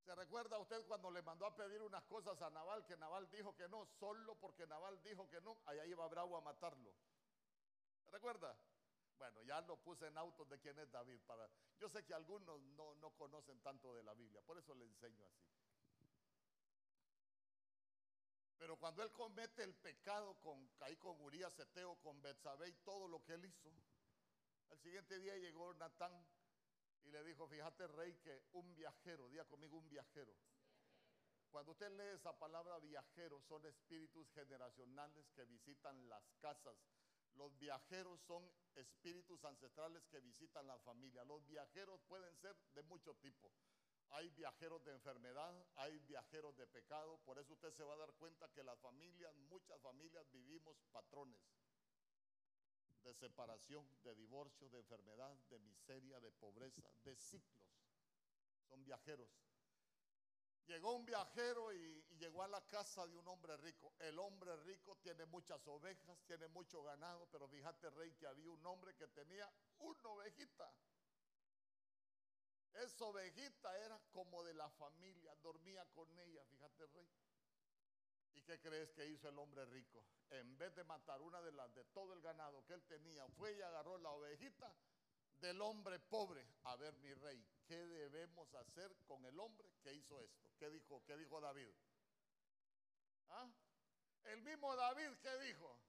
¿Se 0.05 0.15
recuerda 0.15 0.59
usted 0.59 0.87
cuando 0.87 1.11
le 1.11 1.21
mandó 1.21 1.45
a 1.45 1.55
pedir 1.55 1.83
unas 1.83 2.03
cosas 2.05 2.41
a 2.41 2.49
Naval 2.49 2.87
que 2.87 2.97
Naval 2.97 3.31
dijo 3.31 3.55
que 3.55 3.69
no, 3.69 3.85
solo 3.99 4.37
porque 4.37 4.67
Naval 4.67 5.03
dijo 5.03 5.29
que 5.29 5.41
no, 5.43 5.59
allá 5.67 5.85
iba 5.85 6.09
Bravo 6.09 6.37
a 6.37 6.41
matarlo? 6.41 6.95
¿Se 8.09 8.13
recuerda? 8.13 8.57
Bueno, 9.19 9.43
ya 9.43 9.61
lo 9.61 9.77
puse 9.77 10.07
en 10.07 10.17
autos 10.17 10.49
de 10.49 10.59
quién 10.59 10.79
es 10.79 10.91
David. 10.91 11.21
Para, 11.27 11.47
yo 11.79 11.91
sé 11.91 12.07
que 12.07 12.15
algunos 12.15 12.59
no, 12.63 12.95
no 12.95 13.11
conocen 13.11 13.61
tanto 13.61 13.95
de 13.95 14.03
la 14.03 14.15
Biblia, 14.15 14.41
por 14.41 14.57
eso 14.57 14.75
le 14.75 14.87
enseño 14.87 15.27
así. 15.27 15.45
Pero 18.57 18.79
cuando 18.79 19.03
él 19.03 19.13
comete 19.13 19.63
el 19.63 19.75
pecado 19.75 20.41
con 20.41 20.71
ahí 20.81 20.97
con 20.97 21.21
Urias 21.21 21.59
Eteo, 21.59 21.97
con 21.97 22.23
Betsabé 22.23 22.71
y 22.71 22.73
todo 22.77 23.07
lo 23.09 23.23
que 23.23 23.35
él 23.35 23.45
hizo, 23.45 23.71
al 24.71 24.79
siguiente 24.79 25.19
día 25.19 25.37
llegó 25.37 25.75
Natán 25.75 26.27
y 27.05 27.11
le 27.11 27.23
dijo, 27.25 27.47
fíjate 27.47 27.87
rey 27.89 28.15
que 28.23 28.43
un 28.53 28.75
viajero, 28.75 29.29
diga 29.29 29.45
conmigo 29.45 29.77
un 29.77 29.89
viajero. 29.91 30.35
Cuando 31.51 31.73
usted 31.73 31.91
lee 31.91 32.15
esa 32.15 32.33
palabra 32.39 32.79
viajero, 32.79 33.39
son 33.43 33.67
espíritus 33.67 34.31
generacionales 34.33 35.31
que 35.35 35.45
visitan 35.45 36.09
las 36.09 36.25
casas. 36.41 36.77
Los 37.39 37.57
viajeros 37.57 38.21
son 38.23 38.43
espíritus 38.75 39.45
ancestrales 39.45 40.05
que 40.09 40.19
visitan 40.19 40.67
la 40.67 40.77
familia. 40.81 41.25
Los 41.25 41.47
viajeros 41.47 42.01
pueden 42.09 42.35
ser 42.37 42.57
de 42.75 42.83
mucho 42.83 43.15
tipo. 43.15 43.53
Hay 44.11 44.29
viajeros 44.31 44.85
de 44.85 44.93
enfermedad, 44.93 45.55
hay 45.77 45.99
viajeros 46.01 46.57
de 46.57 46.67
pecado. 46.67 47.19
Por 47.25 47.39
eso 47.39 47.53
usted 47.53 47.73
se 47.73 47.85
va 47.85 47.95
a 47.95 47.99
dar 47.99 48.13
cuenta 48.15 48.49
que 48.51 48.65
las 48.65 48.79
familias, 48.81 49.33
muchas 49.37 49.81
familias 49.81 50.29
vivimos 50.33 50.77
patrones 50.91 51.41
de 53.05 53.15
separación, 53.15 53.89
de 54.03 54.17
divorcio, 54.17 54.69
de 54.71 54.79
enfermedad, 54.79 55.33
de 55.49 55.61
miseria, 55.61 56.19
de 56.21 56.33
pobreza, 56.33 56.91
de 57.05 57.15
ciclos. 57.15 57.69
Son 58.69 58.83
viajeros. 58.83 59.31
Llegó 60.69 60.93
un 60.93 61.07
viajero 61.07 61.73
y, 61.73 62.05
llegó 62.19 62.43
a 62.43 62.49
la 62.49 62.61
casa 62.69 63.07
de 63.07 63.17
un 63.17 63.27
hombre 63.27 63.57
rico. 63.57 63.95
El 64.01 64.19
hombre 64.19 64.55
rico 64.57 64.97
tiene 64.97 65.25
muchas 65.25 65.67
ovejas, 65.67 66.19
tiene 66.27 66.47
mucho 66.49 66.83
ganado, 66.83 67.27
pero 67.31 67.49
fíjate, 67.49 67.89
rey, 67.91 68.13
que 68.15 68.27
había 68.27 68.51
un 68.51 68.65
hombre 68.67 68.95
que 68.95 69.07
tenía 69.09 69.51
una 69.79 70.09
ovejita. 70.11 70.71
Esa 72.75 73.05
ovejita 73.07 73.79
era 73.79 73.99
como 74.13 74.45
de 74.45 74.53
la 74.53 74.69
familia, 74.69 75.35
dormía 75.37 75.87
con 75.95 76.07
ella, 76.19 76.45
fíjate 76.45 76.87
rey. 76.87 77.09
¿Y 78.35 78.43
qué 78.43 78.61
crees 78.61 78.93
que 78.93 79.07
hizo 79.07 79.29
el 79.29 79.39
hombre 79.39 79.65
rico? 79.65 80.05
En 80.29 80.59
vez 80.59 80.75
de 80.75 80.85
matar 80.85 81.23
una 81.23 81.41
de 81.41 81.53
las 81.53 81.75
de 81.75 81.85
todo 81.87 82.13
el 82.13 82.21
ganado 82.21 82.63
que 82.67 82.75
él 82.75 82.83
tenía, 82.83 83.27
fue 83.31 83.57
y 83.57 83.63
agarró 83.63 83.97
la 83.97 84.11
ovejita 84.11 84.75
del 85.41 85.61
hombre 85.61 85.99
pobre. 85.99 86.47
A 86.65 86.77
ver, 86.77 86.95
mi 86.97 87.13
rey, 87.15 87.45
¿qué 87.67 87.77
debemos 87.87 88.53
hacer 88.55 88.97
con 89.07 89.25
el 89.27 89.39
hombre 89.39 89.73
que 89.83 89.95
hizo 89.95 90.21
esto? 90.21 90.51
¿Qué 90.59 90.71
dijo? 90.71 91.05
¿Qué 91.05 91.17
dijo 91.17 91.41
David? 91.41 91.69
¿Ah? 93.29 93.51
El 94.25 94.43
mismo 94.43 94.75
David, 94.77 95.11
¿qué 95.23 95.39
dijo? 95.39 95.81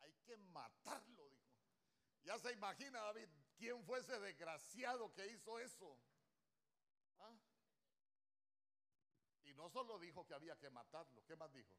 Hay 0.00 0.12
que 0.24 0.36
matarlo, 0.36 1.28
dijo. 1.30 1.46
Ya 2.22 2.38
se 2.38 2.52
imagina, 2.52 3.00
David, 3.00 3.28
quién 3.56 3.84
fue 3.84 4.00
ese 4.00 4.18
desgraciado 4.18 5.12
que 5.14 5.26
hizo 5.26 5.58
eso. 5.58 5.98
¿Ah? 7.18 7.36
Y 9.44 9.54
no 9.54 9.70
solo 9.70 9.98
dijo 9.98 10.26
que 10.26 10.34
había 10.34 10.58
que 10.58 10.70
matarlo, 10.70 11.24
¿qué 11.24 11.36
más 11.36 11.52
dijo? 11.52 11.72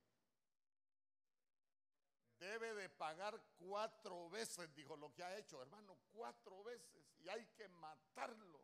Debe 2.40 2.76
de 2.76 2.90
pagar 2.90 3.42
cuatro 3.58 4.30
veces, 4.30 4.74
dijo 4.76 4.96
lo 4.96 5.14
que 5.14 5.24
ha 5.24 5.38
hecho, 5.38 5.62
hermano, 5.62 5.98
cuatro 6.12 6.64
veces. 6.64 7.04
Y 7.20 7.30
hay 7.30 7.46
que 7.56 7.68
matarlo. 7.70 8.64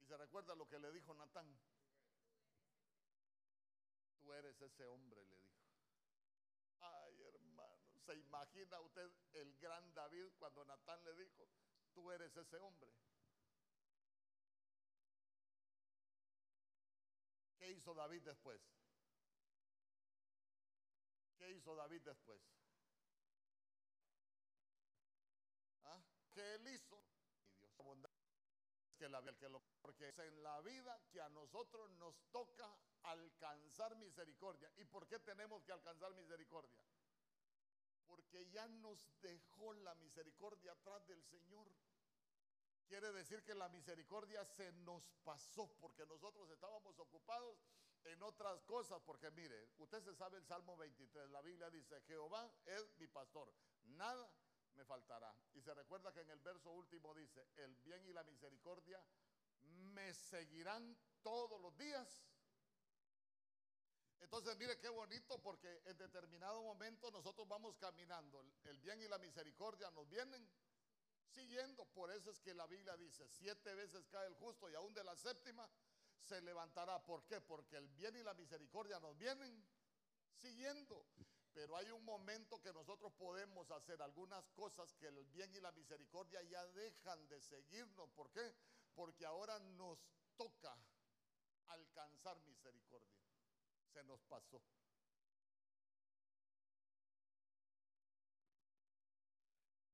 Y 0.00 0.04
se 0.04 0.16
recuerda 0.16 0.54
lo 0.54 0.68
que 0.68 0.78
le 0.78 0.92
dijo 0.92 1.12
Natán. 1.14 1.58
Tú 4.20 4.32
eres 4.32 4.60
ese 4.60 4.86
hombre, 4.86 5.24
le 5.24 5.36
dijo. 5.36 5.56
Ay, 6.80 7.22
hermano, 7.22 7.98
¿se 8.04 8.14
imagina 8.14 8.80
usted 8.80 9.10
el 9.32 9.56
gran 9.58 9.92
David 9.94 10.26
cuando 10.38 10.64
Natán 10.64 11.02
le 11.04 11.14
dijo, 11.14 11.48
tú 11.92 12.12
eres 12.12 12.36
ese 12.36 12.58
hombre? 12.58 12.92
¿Qué 17.58 17.72
hizo 17.72 17.94
David 17.94 18.22
después? 18.22 18.60
¿Qué 21.66 21.72
hizo 21.72 21.74
David 21.74 22.02
después? 22.02 22.40
¿Ah? 25.82 26.00
¿Qué 26.32 26.54
él 26.54 26.68
hizo? 26.68 27.02
que 28.96 29.08
la, 29.08 29.20
que 29.36 29.48
lo, 29.48 29.60
porque 29.82 30.08
es 30.08 30.18
en 30.20 30.42
la 30.44 30.60
vida 30.60 30.98
que 31.10 31.20
a 31.20 31.28
nosotros 31.28 31.90
nos 31.98 32.14
toca 32.30 32.72
alcanzar 33.02 33.96
misericordia. 33.96 34.72
¿Y 34.76 34.84
por 34.84 35.08
qué 35.08 35.18
tenemos 35.18 35.64
que 35.64 35.72
alcanzar 35.72 36.14
misericordia? 36.14 36.82
Porque 38.06 38.48
ya 38.48 38.68
nos 38.68 39.04
dejó 39.20 39.74
la 39.74 39.94
misericordia 39.96 40.70
atrás 40.70 41.04
del 41.08 41.22
Señor. 41.24 41.66
Quiere 42.86 43.10
decir 43.12 43.42
que 43.42 43.56
la 43.56 43.68
misericordia 43.68 44.44
se 44.44 44.72
nos 44.72 45.10
pasó 45.24 45.68
porque 45.80 46.06
nosotros 46.06 46.48
estábamos 46.48 46.96
ocupados 47.00 47.58
en 48.06 48.22
otras 48.22 48.62
cosas. 48.64 49.00
Porque 49.04 49.30
mire, 49.30 49.70
usted 49.78 50.02
se 50.02 50.14
sabe 50.14 50.38
el 50.38 50.44
Salmo 50.44 50.76
23, 50.76 51.30
la 51.30 51.42
Biblia 51.42 51.70
dice, 51.70 52.00
Jehová 52.02 52.50
es 52.66 52.96
mi 52.96 53.06
pastor, 53.08 53.52
nada 53.84 54.30
me 54.74 54.84
faltará. 54.84 55.34
Y 55.54 55.60
se 55.60 55.74
recuerda 55.74 56.12
que 56.12 56.20
en 56.20 56.30
el 56.30 56.40
verso 56.40 56.70
último 56.70 57.14
dice, 57.14 57.46
el 57.56 57.74
bien 57.76 58.04
y 58.06 58.12
la 58.12 58.22
misericordia 58.24 59.02
me 59.94 60.12
seguirán 60.14 60.96
todos 61.22 61.60
los 61.60 61.76
días. 61.76 62.24
Entonces, 64.20 64.56
mire 64.56 64.78
qué 64.78 64.88
bonito 64.88 65.40
porque 65.42 65.82
en 65.84 65.96
determinado 65.98 66.62
momento 66.62 67.10
nosotros 67.10 67.46
vamos 67.46 67.76
caminando, 67.76 68.44
el 68.64 68.78
bien 68.80 69.00
y 69.02 69.08
la 69.08 69.18
misericordia 69.18 69.90
nos 69.90 70.08
vienen 70.08 70.48
siguiendo. 71.28 71.84
Por 71.86 72.10
eso 72.10 72.30
es 72.30 72.40
que 72.40 72.54
la 72.54 72.66
Biblia 72.66 72.96
dice, 72.96 73.28
siete 73.28 73.74
veces 73.74 74.06
cae 74.08 74.26
el 74.26 74.34
justo 74.34 74.70
y 74.70 74.74
aún 74.74 74.94
de 74.94 75.04
la 75.04 75.16
séptima 75.16 75.68
se 76.22 76.40
levantará. 76.42 77.04
¿Por 77.04 77.24
qué? 77.26 77.40
Porque 77.40 77.76
el 77.76 77.88
bien 77.88 78.16
y 78.16 78.22
la 78.22 78.34
misericordia 78.34 78.98
nos 79.00 79.16
vienen 79.18 79.64
siguiendo. 80.34 81.06
Pero 81.52 81.76
hay 81.76 81.90
un 81.90 82.04
momento 82.04 82.60
que 82.60 82.72
nosotros 82.72 83.12
podemos 83.14 83.70
hacer 83.70 84.02
algunas 84.02 84.46
cosas 84.50 84.92
que 84.94 85.06
el 85.06 85.24
bien 85.26 85.54
y 85.54 85.60
la 85.60 85.72
misericordia 85.72 86.42
ya 86.42 86.66
dejan 86.66 87.26
de 87.28 87.40
seguirnos. 87.40 88.10
¿Por 88.10 88.30
qué? 88.30 88.54
Porque 88.94 89.24
ahora 89.24 89.58
nos 89.58 89.98
toca 90.36 90.76
alcanzar 91.68 92.38
misericordia. 92.40 93.16
Se 93.92 94.04
nos 94.04 94.20
pasó. 94.24 94.62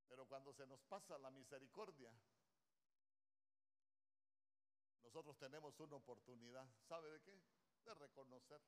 Pero 0.09 0.26
cuando 0.26 0.52
se 0.52 0.67
nos 0.67 0.83
pasa 0.83 1.17
la 1.19 1.31
misericordia, 1.31 2.12
nosotros 5.12 5.37
tenemos 5.37 5.78
una 5.78 5.97
oportunidad. 5.97 6.66
¿Sabe 6.88 7.11
de 7.11 7.21
qué? 7.21 7.38
De 7.85 7.92
reconocer. 7.92 8.62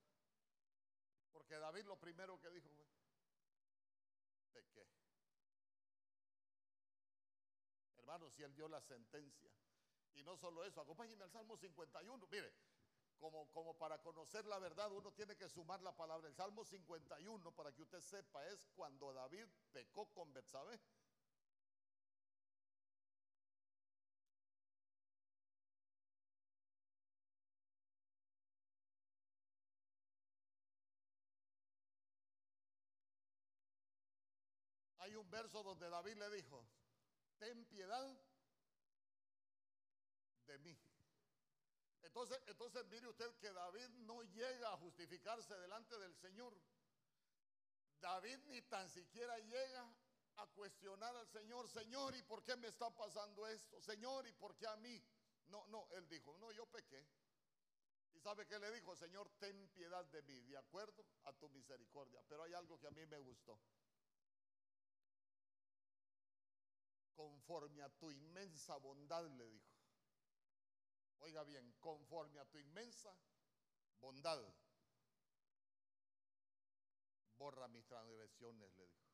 Porque 1.33 1.55
David 1.55 1.87
lo 1.87 1.99
primero 1.99 2.39
que 2.39 2.51
dijo 2.51 2.69
fue, 2.69 2.87
¿de 4.53 4.67
qué? 4.67 4.87
Hermanos, 7.97 8.35
si 8.35 8.43
él 8.43 8.55
dio 8.55 8.69
la 8.69 8.83
sentencia. 8.83 9.51
Y 10.13 10.23
no 10.23 10.37
solo 10.37 10.67
eso, 10.67 10.83
acompáñenme 10.83 11.25
al 11.25 11.31
Salmo 11.31 11.57
51. 11.57 12.29
Mire, 12.31 12.53
como, 13.19 13.51
como 13.51 13.79
para 13.79 14.03
conocer 14.03 14.45
la 14.45 14.59
verdad 14.59 14.93
uno 14.93 15.13
tiene 15.13 15.39
que 15.39 15.49
sumar 15.49 15.81
la 15.81 15.97
palabra. 15.97 16.29
El 16.29 16.35
Salmo 16.35 16.63
51, 16.63 17.53
para 17.53 17.73
que 17.73 17.81
usted 17.81 18.03
sepa, 18.03 18.47
es 18.49 18.69
cuando 18.77 19.15
David 19.15 19.47
pecó 19.73 20.13
con 20.13 20.31
Betsabé. 20.35 20.79
Hay 35.05 35.17
un 35.17 35.31
verso 35.31 35.63
donde 35.63 35.91
David 35.91 36.17
le 36.17 36.31
dijo, 36.31 36.67
ten 37.39 37.67
piedad 37.67 38.19
de 40.47 40.59
mí. 40.61 40.79
Entonces, 42.03 42.41
entonces 42.47 42.87
mire 42.87 43.09
usted 43.09 43.31
que 43.37 43.53
David 43.53 43.89
no 44.07 44.23
llega 44.23 44.73
a 44.73 44.79
justificarse 44.79 45.55
delante 45.59 45.99
del 45.99 46.15
Señor. 46.17 46.55
David 48.01 48.39
ni 48.47 48.63
tan 48.63 48.89
siquiera 48.89 49.39
llega 49.41 49.95
a 50.37 50.47
cuestionar 50.47 51.15
al 51.15 51.29
Señor, 51.29 51.69
Señor, 51.69 52.17
¿y 52.17 52.23
por 52.23 52.43
qué 52.43 52.57
me 52.57 52.69
está 52.69 52.91
pasando 52.91 53.47
esto? 53.47 53.83
Señor, 53.83 54.27
¿y 54.27 54.33
por 54.33 54.57
qué 54.57 54.67
a 54.67 54.77
mí? 54.77 55.03
No, 55.49 55.67
no, 55.69 55.87
él 55.93 56.09
dijo, 56.09 56.37
no, 56.39 56.51
yo 56.51 56.65
pequé. 56.67 57.07
¿Y 58.15 58.21
sabe 58.21 58.47
qué 58.47 58.59
le 58.59 58.71
dijo? 58.73 58.97
Señor, 58.97 59.29
ten 59.39 59.69
piedad 59.69 60.05
de 60.07 60.23
mí, 60.23 60.41
de 60.41 60.57
acuerdo 60.57 61.05
a 61.25 61.33
tu 61.35 61.51
misericordia. 61.51 62.23
Pero 62.27 62.45
hay 62.45 62.55
algo 62.55 62.81
que 62.81 62.87
a 62.87 62.91
mí 62.91 63.05
me 63.07 63.19
gustó. 63.19 63.61
Conforme 67.47 67.83
a 67.83 67.91
tu 67.91 68.11
inmensa 68.11 68.77
bondad, 68.79 69.29
le 69.37 69.51
dijo. 69.51 69.69
Oiga 71.19 71.45
bien, 71.45 71.75
conforme 71.79 72.41
a 72.41 72.45
tu 72.47 72.59
inmensa 72.59 73.15
bondad, 74.01 74.43
borra 77.37 77.69
mis 77.69 77.85
transgresiones, 77.87 78.75
le 78.77 78.87
dijo. 78.87 79.05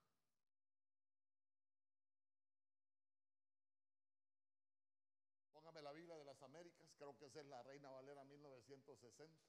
Póngame 5.53 5.83
la 5.83 5.93
Biblia 5.93 6.17
de 6.17 6.25
las 6.25 6.41
Américas, 6.43 6.89
creo 6.97 7.17
que 7.17 7.27
esa 7.27 7.41
es 7.41 7.47
la 7.47 7.63
Reina 7.65 7.91
Valera 7.91 8.23
1960. 8.25 9.41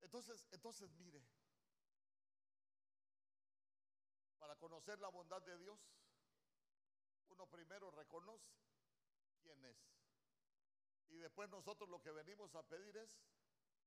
Entonces, 0.00 0.48
entonces 0.50 0.90
mire, 0.94 1.22
conocer 4.56 4.98
la 5.00 5.08
bondad 5.08 5.42
de 5.42 5.56
Dios, 5.58 5.78
uno 7.28 7.46
primero 7.48 7.90
reconoce 7.90 8.50
quién 9.42 9.64
es. 9.64 9.76
Y 11.08 11.18
después 11.18 11.48
nosotros 11.50 11.88
lo 11.88 12.02
que 12.02 12.10
venimos 12.10 12.54
a 12.54 12.62
pedir 12.62 12.96
es 12.96 13.18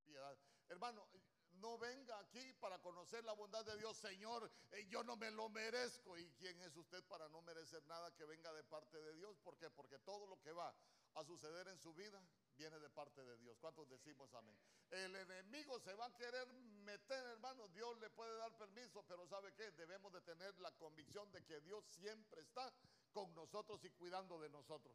piedad. 0.04 0.38
Hermano, 0.70 1.08
no 1.54 1.78
venga 1.78 2.18
aquí 2.20 2.54
para 2.54 2.80
conocer 2.80 3.24
la 3.26 3.34
bondad 3.34 3.66
de 3.66 3.78
Dios, 3.78 3.98
Señor, 3.98 4.52
eh, 4.72 4.86
yo 4.88 5.04
no 5.04 5.16
me 5.16 5.32
lo 5.32 5.50
merezco. 5.50 6.18
¿Y 6.18 6.32
quién 6.34 6.62
es 6.62 6.76
usted 6.76 7.04
para 7.06 7.28
no 7.30 7.42
merecer 7.42 7.86
nada 7.86 8.14
que 8.16 8.26
venga 8.26 8.54
de 8.54 8.64
parte 8.64 9.00
de 9.02 9.16
Dios? 9.16 9.38
¿Por? 9.40 9.58
Porque 9.74 10.00
todo 10.00 10.28
lo 10.28 10.40
que 10.40 10.52
va 10.52 10.74
a 11.16 11.24
suceder 11.24 11.68
en 11.68 11.80
su 11.80 11.94
vida 11.94 12.22
viene 12.60 12.78
de 12.78 12.90
parte 12.90 13.24
de 13.24 13.38
Dios. 13.38 13.58
¿Cuántos 13.58 13.88
decimos 13.90 14.34
amén? 14.34 14.56
El 14.92 15.16
enemigo 15.16 15.80
se 15.80 15.94
va 15.94 16.08
a 16.08 16.16
querer 16.18 16.46
meter, 16.84 17.26
hermano, 17.28 17.70
Dios 17.70 17.98
le 18.00 18.10
puede 18.10 18.36
dar 18.36 18.52
permiso, 18.58 19.02
pero 19.08 19.26
¿sabe 19.28 19.54
qué? 19.54 19.72
Debemos 19.72 20.12
de 20.12 20.22
tener 20.22 20.54
la 20.60 20.72
convicción 20.74 21.32
de 21.32 21.42
que 21.46 21.62
Dios 21.62 21.86
siempre 21.86 22.42
está 22.42 22.74
con 23.14 23.34
nosotros 23.34 23.82
y 23.86 23.90
cuidando 23.92 24.38
de 24.40 24.50
nosotros. 24.50 24.94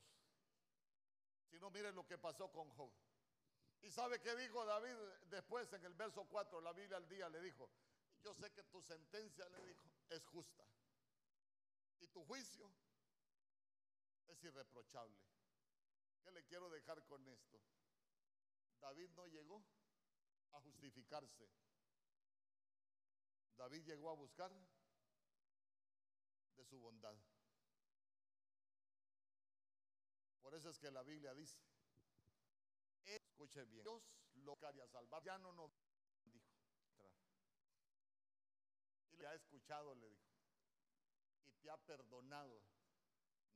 Si 1.51 1.59
no, 1.59 1.71
miren 1.71 1.95
lo 1.95 2.07
que 2.07 2.19
pasó 2.19 2.53
con 2.53 2.69
Job. 2.71 2.93
¿Y 3.81 3.91
sabe 3.91 4.21
qué 4.21 4.37
dijo 4.37 4.65
David 4.67 4.97
después 5.31 5.73
en 5.73 5.85
el 5.87 5.95
verso 5.95 6.27
4? 6.29 6.61
La 6.61 6.73
Biblia 6.73 6.99
al 6.99 7.09
día 7.09 7.31
le 7.31 7.41
dijo, 7.41 7.71
yo 8.23 8.35
sé 8.35 8.53
que 8.53 8.65
tu 8.65 8.83
sentencia, 8.83 9.49
le 9.49 9.65
dijo, 9.65 9.89
es 10.11 10.27
justa. 10.27 10.65
Y 12.01 12.09
tu 12.09 12.25
juicio 12.25 12.71
es 14.27 14.45
irreprochable. 14.45 15.34
¿Qué 16.25 16.33
le 16.33 16.43
quiero 16.45 16.71
dejar 16.71 17.05
con 17.05 17.29
esto? 17.29 17.61
David 18.81 19.11
no 19.11 19.27
llegó 19.27 19.63
a 20.53 20.61
justificarse. 20.61 21.49
David 23.57 23.85
llegó 23.85 24.11
a 24.11 24.15
buscar 24.15 24.51
de 26.57 26.65
su 26.65 26.79
bondad. 26.81 27.15
Por 30.41 30.55
eso 30.55 30.71
es 30.71 30.79
que 30.79 30.91
la 30.91 31.03
Biblia 31.03 31.35
dice, 31.35 31.59
escuche 33.05 33.65
bien, 33.65 33.83
Dios 33.83 34.03
lo 34.35 34.59
quería 34.59 34.87
salvar, 34.89 35.23
ya 35.23 35.39
no 35.39 35.53
nos 35.53 35.73
dijo. 36.25 36.55
Y 39.11 39.17
le 39.17 39.27
ha 39.27 39.35
escuchado, 39.35 39.95
le 39.95 40.09
dijo, 40.09 40.35
y 41.47 41.53
te 41.55 41.71
ha 41.71 41.77
perdonado, 41.77 42.63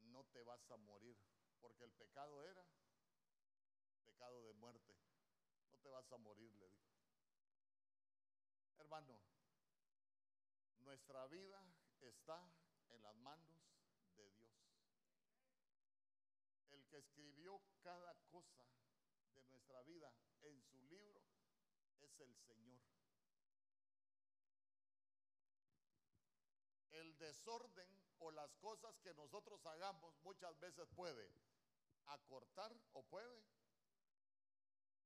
no 0.01 0.25
te 0.25 0.43
vas 0.43 0.71
a 0.71 0.77
morir, 0.77 1.17
porque 1.61 1.85
el 1.85 1.93
pecado 1.93 2.43
era 2.45 2.67
pecado 4.05 4.43
de 4.43 4.53
muerte, 4.55 4.97
no 5.71 5.79
te 5.79 5.89
vas 5.91 6.11
a 6.11 6.17
morir, 6.17 6.53
le 6.57 6.69
dijo. 6.71 6.89
Hermano, 8.79 9.21
nuestra 10.81 11.27
vida 11.27 11.63
está 12.01 12.51
en 12.89 13.03
las 13.03 13.17
manos 13.17 13.61
de 14.17 14.31
Dios. 14.31 14.51
El 16.71 16.85
que 16.87 16.99
escribió 16.99 17.61
cada 17.83 18.15
cosa 18.31 18.65
de 19.35 19.45
nuestra 19.45 19.83
vida 19.83 20.13
en 20.43 20.61
su 20.63 20.83
libro 20.85 21.23
es 22.01 22.19
el 22.21 22.35
Señor. 22.35 22.98
Desorden 27.29 27.89
o 28.21 28.31
las 28.31 28.55
cosas 28.57 28.99
que 29.01 29.13
nosotros 29.15 29.65
hagamos 29.67 30.15
muchas 30.23 30.59
veces 30.61 30.89
puede 30.97 31.31
acortar 32.07 32.75
o 32.95 33.03
puede 33.03 33.45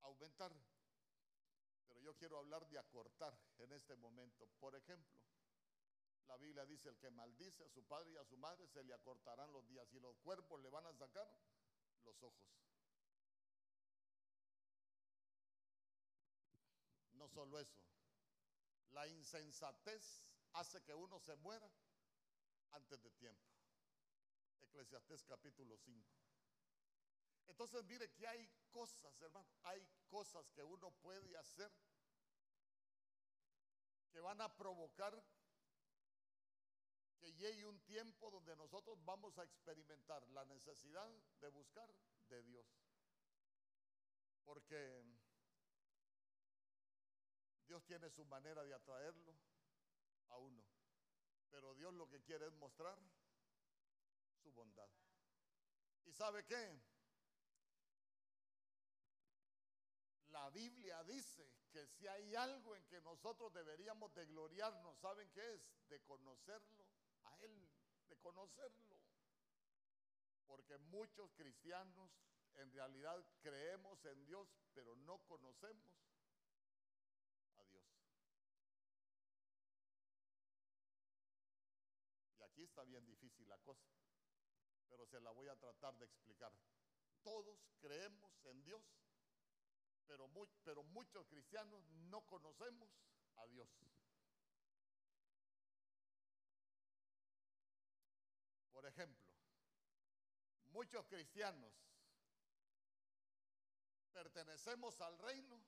aumentar. 0.03 0.53
Pero 1.89 2.01
yo 2.01 2.17
quiero 2.17 2.39
hablar 2.39 2.67
de 2.69 2.79
acortar 2.79 3.37
en 3.59 3.73
este 3.73 3.97
momento. 3.97 4.49
Por 4.61 4.77
ejemplo, 4.77 5.19
la 6.29 6.37
Biblia 6.37 6.65
dice, 6.65 6.91
el 6.91 6.99
que 6.99 7.11
maldice 7.11 7.65
a 7.65 7.69
su 7.69 7.83
padre 7.85 8.13
y 8.13 8.17
a 8.17 8.25
su 8.25 8.37
madre 8.37 8.69
se 8.69 8.85
le 8.85 8.95
acortarán 8.95 9.53
los 9.53 9.67
días 9.67 9.93
y 9.93 9.99
los 9.99 10.17
cuerpos 10.19 10.61
le 10.63 10.69
van 10.71 10.87
a 10.87 10.95
sacar 10.95 11.29
los 12.05 12.23
ojos. 12.23 12.49
No 17.15 17.29
solo 17.29 17.59
eso, 17.59 17.83
la 18.91 19.09
insensatez 19.09 20.23
hace 20.53 20.83
que 20.83 20.95
uno 20.95 21.19
se 21.19 21.35
muera 21.37 21.69
antes 22.73 23.03
de 23.03 23.11
tiempo. 23.13 23.51
Eclesiastés 24.61 25.25
capítulo 25.25 25.77
5. 25.77 26.09
Entonces 27.49 27.85
mire 27.85 28.11
que 28.13 28.27
hay 28.27 28.49
cosas, 28.71 29.21
hermano, 29.21 29.47
hay 29.65 29.87
cosas 30.09 30.49
que 30.51 30.63
uno 30.63 30.91
puede 30.91 31.37
hacer 31.37 31.71
que 34.11 34.21
van 34.21 34.41
a 34.41 34.55
provocar 34.55 35.25
que 37.19 37.33
llegue 37.35 37.65
un 37.65 37.81
tiempo 37.81 38.31
donde 38.31 38.55
nosotros 38.57 38.99
vamos 39.05 39.39
a 39.39 39.45
experimentar 39.45 40.27
la 40.31 40.45
necesidad 40.45 41.09
de 41.41 41.49
buscar 41.49 41.89
de 42.29 42.43
Dios. 42.43 42.67
Porque 44.45 45.05
Dios 47.67 47.85
tiene 47.85 48.11
su 48.11 48.25
manera 48.25 48.65
de 48.65 48.75
atraerlo 48.75 49.35
a 50.31 50.39
uno. 50.39 50.63
Pero 51.53 51.75
Dios 51.75 51.93
lo 51.95 52.09
que 52.09 52.23
quiere 52.23 52.47
es 52.47 52.55
mostrar 52.55 52.99
su 54.43 54.51
bondad. 54.53 54.89
¿Y 56.07 56.13
sabe 56.13 56.45
qué? 56.47 56.81
La 60.31 60.49
Biblia 60.49 61.05
dice 61.05 61.47
que 61.71 61.87
si 61.87 62.09
hay 62.09 62.35
algo 62.35 62.75
en 62.75 62.85
que 62.87 63.03
nosotros 63.03 63.53
deberíamos 63.53 64.15
de 64.15 64.25
gloriarnos, 64.25 64.99
¿saben 64.99 65.31
qué 65.31 65.55
es? 65.55 65.89
De 65.89 66.01
conocerlo 66.01 66.87
a 67.25 67.37
Él, 67.43 67.69
de 68.09 68.17
conocerlo. 68.17 68.97
Porque 70.47 70.79
muchos 70.79 71.31
cristianos 71.35 72.11
en 72.55 72.73
realidad 72.73 73.23
creemos 73.43 74.03
en 74.07 74.25
Dios, 74.25 74.49
pero 74.73 74.97
no 74.97 75.19
conocemos 75.27 75.93
bien 82.93 83.07
difícil 83.07 83.49
la 83.49 83.57
cosa, 83.59 83.89
pero 84.87 85.07
se 85.07 85.19
la 85.19 85.31
voy 85.31 85.49
a 85.49 85.57
tratar 85.57 85.97
de 85.97 86.05
explicar. 86.05 86.53
Todos 87.23 87.59
creemos 87.81 88.45
en 88.45 88.63
Dios, 88.63 88.83
pero, 90.07 90.29
pero 90.63 90.83
muchos 90.83 91.27
cristianos 91.27 91.83
no 92.11 92.21
conocemos 92.27 92.91
a 93.37 93.47
Dios. 93.47 93.69
Por 98.73 98.85
ejemplo, 98.85 99.25
muchos 100.67 101.07
cristianos 101.07 101.73
pertenecemos 104.13 105.01
al 105.01 105.17
reino, 105.19 105.59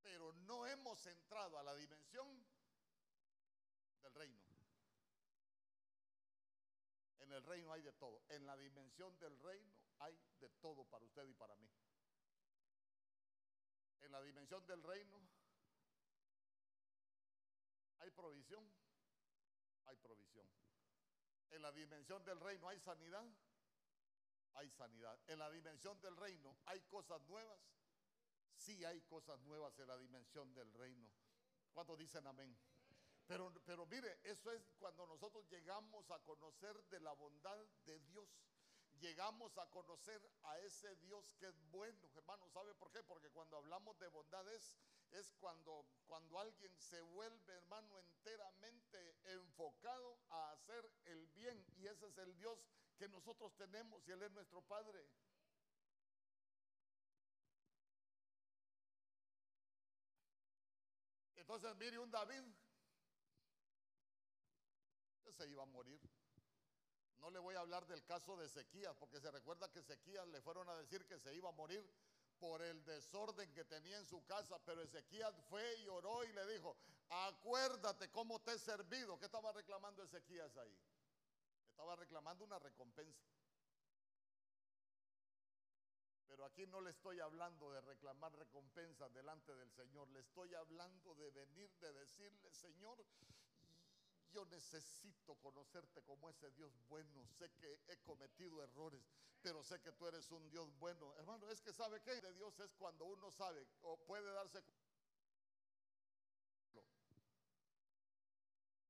pero 0.00 0.32
no 0.32 0.64
hemos 0.68 1.04
entrado 1.06 1.58
a 1.58 1.64
la 1.64 1.74
dimensión 1.74 2.46
del 4.00 4.14
reino. 4.14 4.51
En 7.32 7.38
el 7.38 7.44
reino 7.44 7.72
hay 7.72 7.80
de 7.80 7.92
todo. 7.94 8.22
En 8.28 8.44
la 8.44 8.54
dimensión 8.58 9.18
del 9.18 9.38
reino 9.38 9.72
hay 10.00 10.14
de 10.38 10.50
todo 10.60 10.84
para 10.84 11.02
usted 11.02 11.26
y 11.26 11.32
para 11.32 11.56
mí. 11.56 11.66
En 14.02 14.12
la 14.12 14.20
dimensión 14.20 14.66
del 14.66 14.82
reino 14.82 15.18
hay 18.00 18.10
provisión 18.10 18.70
provisión. 20.02 20.46
En 21.50 21.62
la 21.62 21.72
dimensión 21.72 22.22
del 22.24 22.38
reino 22.40 22.68
hay 22.68 22.78
sanidad, 22.80 23.24
hay 24.54 24.70
sanidad. 24.70 25.18
En 25.26 25.38
la 25.38 25.50
dimensión 25.50 25.98
del 26.02 26.16
reino 26.16 26.58
hay 26.66 26.82
cosas 26.82 27.22
nuevas, 27.22 27.60
sí 28.56 28.84
hay 28.84 29.00
cosas 29.02 29.40
nuevas 29.40 29.78
en 29.78 29.86
la 29.86 29.96
dimensión 29.96 30.52
del 30.52 30.70
reino. 30.74 31.08
¿Cuántos 31.72 31.98
dicen 31.98 32.26
amén? 32.26 32.58
Pero, 33.32 33.50
pero 33.64 33.86
mire, 33.86 34.20
eso 34.24 34.52
es 34.52 34.62
cuando 34.78 35.06
nosotros 35.06 35.48
llegamos 35.48 36.10
a 36.10 36.18
conocer 36.18 36.76
de 36.90 37.00
la 37.00 37.12
bondad 37.14 37.56
de 37.86 37.98
Dios. 38.00 38.28
Llegamos 39.00 39.56
a 39.56 39.70
conocer 39.70 40.20
a 40.42 40.58
ese 40.58 40.94
Dios 40.96 41.32
que 41.38 41.46
es 41.46 41.58
bueno, 41.70 42.10
hermano. 42.14 42.46
¿Sabe 42.50 42.74
por 42.74 42.92
qué? 42.92 43.02
Porque 43.02 43.30
cuando 43.30 43.56
hablamos 43.56 43.98
de 43.98 44.08
bondad 44.08 44.46
es, 44.52 44.76
es 45.12 45.32
cuando, 45.40 45.86
cuando 46.06 46.38
alguien 46.38 46.78
se 46.78 47.00
vuelve, 47.00 47.54
hermano, 47.54 47.98
enteramente 48.00 49.16
enfocado 49.24 50.18
a 50.28 50.52
hacer 50.52 50.92
el 51.06 51.26
bien. 51.28 51.64
Y 51.78 51.86
ese 51.86 52.08
es 52.08 52.18
el 52.18 52.36
Dios 52.36 52.58
que 52.98 53.08
nosotros 53.08 53.56
tenemos 53.56 54.06
y 54.06 54.10
Él 54.10 54.20
es 54.20 54.32
nuestro 54.32 54.60
Padre. 54.60 55.08
Entonces, 61.34 61.74
mire 61.76 61.98
un 61.98 62.10
David 62.10 62.42
se 65.42 65.48
iba 65.48 65.64
a 65.64 65.66
morir. 65.66 66.00
No 67.18 67.28
le 67.30 67.40
voy 67.40 67.56
a 67.56 67.60
hablar 67.60 67.84
del 67.88 68.04
caso 68.04 68.36
de 68.36 68.46
Ezequías, 68.46 68.94
porque 68.96 69.20
se 69.20 69.30
recuerda 69.30 69.70
que 69.72 69.80
Ezequías 69.80 70.26
le 70.28 70.40
fueron 70.40 70.68
a 70.68 70.76
decir 70.76 71.04
que 71.04 71.18
se 71.18 71.34
iba 71.34 71.48
a 71.48 71.52
morir 71.52 71.84
por 72.38 72.62
el 72.62 72.84
desorden 72.84 73.52
que 73.52 73.64
tenía 73.64 73.98
en 73.98 74.06
su 74.06 74.24
casa, 74.24 74.60
pero 74.64 74.82
Ezequías 74.82 75.34
fue 75.48 75.78
y 75.80 75.88
oró 75.88 76.22
y 76.24 76.32
le 76.32 76.46
dijo, 76.46 76.76
acuérdate 77.08 78.08
cómo 78.10 78.40
te 78.40 78.52
he 78.52 78.58
servido. 78.58 79.18
¿Qué 79.18 79.26
estaba 79.26 79.50
reclamando 79.52 80.04
Ezequías 80.04 80.56
ahí? 80.58 80.78
Estaba 81.70 81.96
reclamando 81.96 82.44
una 82.44 82.60
recompensa. 82.60 83.26
Pero 86.28 86.44
aquí 86.44 86.66
no 86.68 86.80
le 86.80 86.90
estoy 86.90 87.18
hablando 87.18 87.68
de 87.72 87.80
reclamar 87.80 88.32
recompensas 88.36 89.12
delante 89.12 89.54
del 89.56 89.70
Señor, 89.72 90.08
le 90.10 90.20
estoy 90.20 90.54
hablando 90.54 91.16
de 91.16 91.30
venir, 91.30 91.68
de 91.80 91.92
decirle, 91.92 92.52
Señor, 92.52 93.04
yo 94.32 94.44
necesito 94.46 95.34
conocerte 95.36 96.02
como 96.02 96.28
ese 96.30 96.50
Dios 96.52 96.72
bueno. 96.88 97.26
Sé 97.38 97.50
que 97.60 97.80
he 97.88 97.96
cometido 97.98 98.62
errores, 98.62 99.04
pero 99.42 99.62
sé 99.62 99.80
que 99.80 99.92
tú 99.92 100.06
eres 100.06 100.30
un 100.30 100.48
Dios 100.50 100.76
bueno. 100.78 101.14
Hermano, 101.16 101.48
es 101.50 101.60
que 101.60 101.72
sabe 101.72 102.00
que 102.02 102.20
de 102.20 102.32
Dios 102.32 102.58
es 102.60 102.74
cuando 102.74 103.04
uno 103.04 103.30
sabe 103.30 103.66
o 103.82 103.96
puede 104.04 104.30
darse 104.32 104.62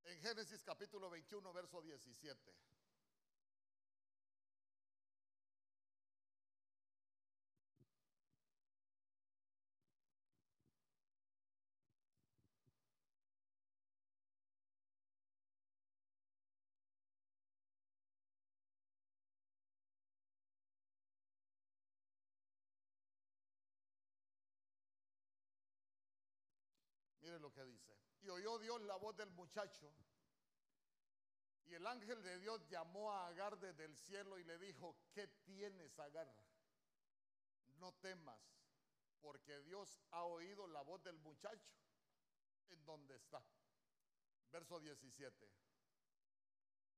En 0.05 0.21
Génesis 0.21 0.63
capítulo 0.63 1.09
21, 1.09 1.53
verso 1.53 1.81
17. 1.81 2.55
Lo 27.43 27.53
que 27.53 27.65
dice. 27.65 27.95
Y 28.23 28.31
oyó 28.31 28.59
Dios 28.59 28.81
la 28.83 28.97
voz 28.97 29.17
del 29.17 29.31
muchacho. 29.33 29.93
Y 31.67 31.75
el 31.75 31.87
ángel 31.87 32.23
de 32.23 32.39
Dios 32.39 32.67
llamó 32.69 33.13
a 33.13 33.27
Agar 33.29 33.59
desde 33.59 33.85
el 33.85 33.97
cielo 33.97 34.39
y 34.39 34.45
le 34.45 34.59
dijo, 34.59 34.97
¿qué 35.13 35.27
tienes, 35.45 35.99
Agar? 35.99 36.33
No 37.79 37.93
temas, 37.95 38.41
porque 39.21 39.61
Dios 39.63 40.01
ha 40.13 40.25
oído 40.25 40.67
la 40.69 40.83
voz 40.83 41.03
del 41.03 41.19
muchacho 41.19 41.75
en 42.69 42.85
donde 42.85 43.17
está. 43.17 43.45
Verso 44.51 44.79
17. 44.81 45.51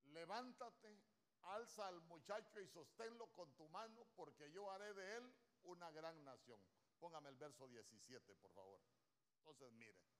Levántate, 0.03 0.99
alza 1.41 1.87
al 1.87 2.01
muchacho 2.01 2.59
y 2.59 2.67
sosténlo 2.67 3.27
con 3.33 3.51
tu 3.55 3.67
mano, 3.69 4.05
porque 4.15 4.51
yo 4.51 4.69
haré 4.71 4.93
de 4.93 5.17
él 5.17 5.33
una 5.63 5.89
gran 5.91 6.23
nación. 6.23 6.59
Póngame 6.99 7.29
el 7.29 7.35
verso 7.35 7.67
17, 7.67 8.35
por 8.35 8.51
favor. 8.51 8.79
Entonces, 9.37 9.71
mire. 9.73 10.14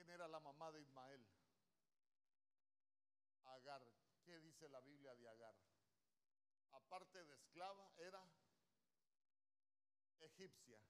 ¿Quién 0.00 0.12
era 0.12 0.28
la 0.28 0.40
mamá 0.40 0.72
de 0.72 0.80
Ismael? 0.80 1.22
Agar. 3.44 3.82
¿Qué 4.24 4.40
dice 4.40 4.66
la 4.70 4.80
Biblia 4.80 5.14
de 5.14 5.28
Agar? 5.28 5.54
Aparte 6.72 7.22
de 7.22 7.34
esclava, 7.34 7.86
era 7.98 8.24
egipcia. 10.20 10.80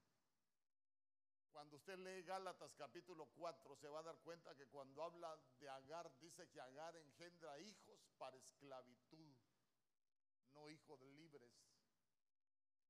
Cuando 1.51 1.75
usted 1.75 1.99
lee 1.99 2.23
Gálatas 2.23 2.73
capítulo 2.75 3.25
4, 3.35 3.75
se 3.75 3.89
va 3.89 3.99
a 3.99 4.03
dar 4.03 4.17
cuenta 4.19 4.55
que 4.55 4.67
cuando 4.67 5.03
habla 5.03 5.37
de 5.59 5.67
Agar, 5.67 6.09
dice 6.21 6.47
que 6.47 6.61
Agar 6.61 6.95
engendra 6.95 7.59
hijos 7.59 7.99
para 8.17 8.37
esclavitud, 8.37 9.35
no 10.53 10.69
hijos 10.69 11.01
libres. 11.01 11.51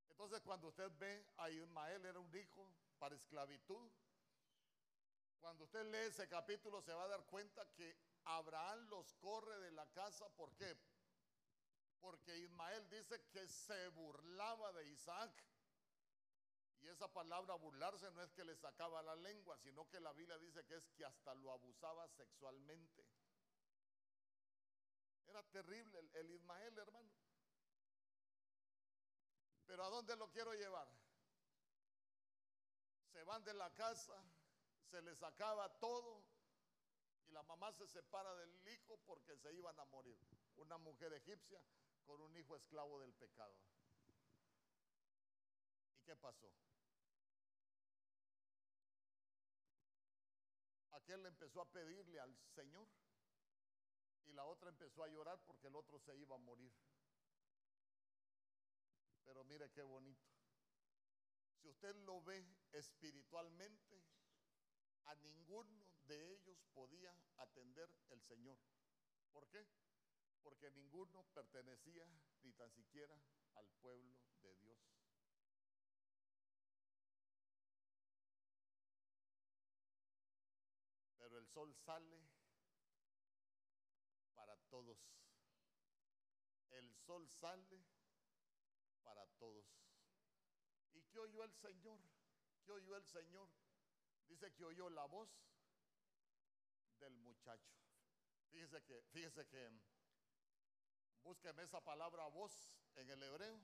Entonces, 0.08 0.40
cuando 0.42 0.68
usted 0.68 0.92
ve 1.00 1.26
a 1.38 1.50
Ismael, 1.50 2.06
era 2.06 2.20
un 2.20 2.36
hijo 2.36 2.72
para 3.00 3.16
esclavitud. 3.16 3.92
Cuando 5.41 5.63
usted 5.63 5.84
lee 5.91 6.08
ese 6.08 6.27
capítulo, 6.27 6.82
se 6.82 6.93
va 6.93 7.04
a 7.04 7.08
dar 7.08 7.25
cuenta 7.25 7.67
que 7.73 7.97
Abraham 8.25 8.88
los 8.89 9.12
corre 9.15 9.60
de 9.60 9.71
la 9.71 9.88
casa. 9.88 10.30
¿Por 10.30 10.56
qué? 10.56 10.77
Porque 11.99 12.38
Ismael 12.38 12.88
dice 12.89 13.19
que 13.32 13.47
se 13.47 13.89
burlaba 13.89 14.71
de 14.73 14.88
Isaac. 14.89 15.32
Y 16.82 16.88
esa 16.88 17.12
palabra 17.12 17.56
burlarse 17.56 18.10
no 18.12 18.21
es 18.21 18.32
que 18.32 18.43
le 18.43 18.56
sacaba 18.56 19.01
la 19.01 19.15
lengua, 19.15 19.58
sino 19.58 19.89
que 19.89 19.99
la 19.99 20.13
Biblia 20.13 20.38
dice 20.38 20.63
que 20.65 20.75
es 20.75 20.88
que 20.91 21.06
hasta 21.06 21.34
lo 21.34 21.51
abusaba 21.51 22.08
sexualmente. 22.10 23.04
Era 25.27 25.43
terrible 25.43 25.99
el, 25.99 26.15
el 26.15 26.32
Ismael, 26.32 26.77
hermano. 26.77 27.12
Pero 29.65 29.86
¿a 29.86 29.89
dónde 29.89 30.15
lo 30.17 30.30
quiero 30.30 30.54
llevar? 30.54 30.88
Se 33.12 33.23
van 33.23 33.43
de 33.43 33.54
la 33.54 33.73
casa, 33.73 34.21
se 34.91 35.01
les 35.01 35.23
acaba 35.23 35.69
todo 35.80 36.21
y 37.25 37.32
la 37.32 37.41
mamá 37.43 37.71
se 37.71 37.88
separa 37.88 38.36
del 38.36 38.67
hijo 38.67 38.99
porque 39.06 39.38
se 39.38 39.54
iban 39.54 39.80
a 39.80 39.86
morir. 39.86 40.19
Una 40.58 40.77
mujer 40.77 41.13
egipcia 41.13 41.63
con 42.06 42.19
un 42.21 42.36
hijo 42.36 42.58
esclavo 42.58 42.99
del 42.99 43.13
pecado. 43.13 43.56
¿Y 45.93 46.01
qué 46.01 46.15
pasó? 46.17 46.51
Aquel 50.91 51.25
empezó 51.25 51.62
a 51.62 51.71
pedirle 51.71 52.19
al 52.19 52.36
Señor 52.54 52.88
y 54.25 54.34
la 54.34 54.45
otra 54.45 54.69
empezó 54.69 55.04
a 55.04 55.08
llorar 55.08 55.39
porque 55.45 55.67
el 55.67 55.75
otro 55.75 55.99
se 55.99 56.15
iba 56.17 56.36
a 56.36 56.39
morir. 56.39 56.73
Pero 59.23 59.45
mire 59.45 59.71
qué 59.71 59.84
bonito. 59.84 60.30
Si 61.62 61.69
usted 61.69 61.95
lo 61.95 62.21
ve 62.21 62.45
espiritualmente, 62.71 64.04
a 65.06 65.16
ninguno 65.16 65.88
de 66.04 66.34
ellos 66.34 66.58
podía 66.74 67.16
atender 67.38 67.90
el 68.10 68.22
Señor. 68.22 68.58
¿Por 69.32 69.48
qué? 69.50 69.66
Porque 70.44 70.72
ninguno 70.72 71.24
pertenecía 71.34 72.08
ni 72.42 72.54
tan 72.54 72.72
siquiera 72.72 73.20
al 73.56 73.68
pueblo 73.82 74.18
de 74.42 74.56
Dios. 74.56 74.80
Pero 81.18 81.38
el 81.38 81.48
sol 81.48 81.74
sale 81.76 82.28
para 84.36 84.56
todos. 84.70 84.98
El 86.72 86.94
sol 86.96 87.30
sale 87.30 87.86
para 89.04 89.26
todos. 89.38 89.66
¿Y 90.94 91.04
qué 91.04 91.20
oyó 91.20 91.44
el 91.44 91.54
Señor? 91.54 92.00
¿Qué 92.66 92.72
oyó 92.72 92.96
el 92.96 93.06
Señor? 93.06 93.50
Dice 94.32 94.54
que 94.54 94.63
oyó 94.63 94.89
la 94.89 95.04
voz 95.08 95.30
del 97.02 97.13
muchacho. 97.17 97.76
Fíjese 98.50 98.82
que, 98.84 99.04
fíjese 99.12 99.46
que, 99.46 99.70
búsqueme 101.22 101.63
esa 101.63 101.84
palabra 101.84 102.28
voz 102.28 102.72
en 102.96 103.10
el 103.10 103.22
hebreo. 103.24 103.62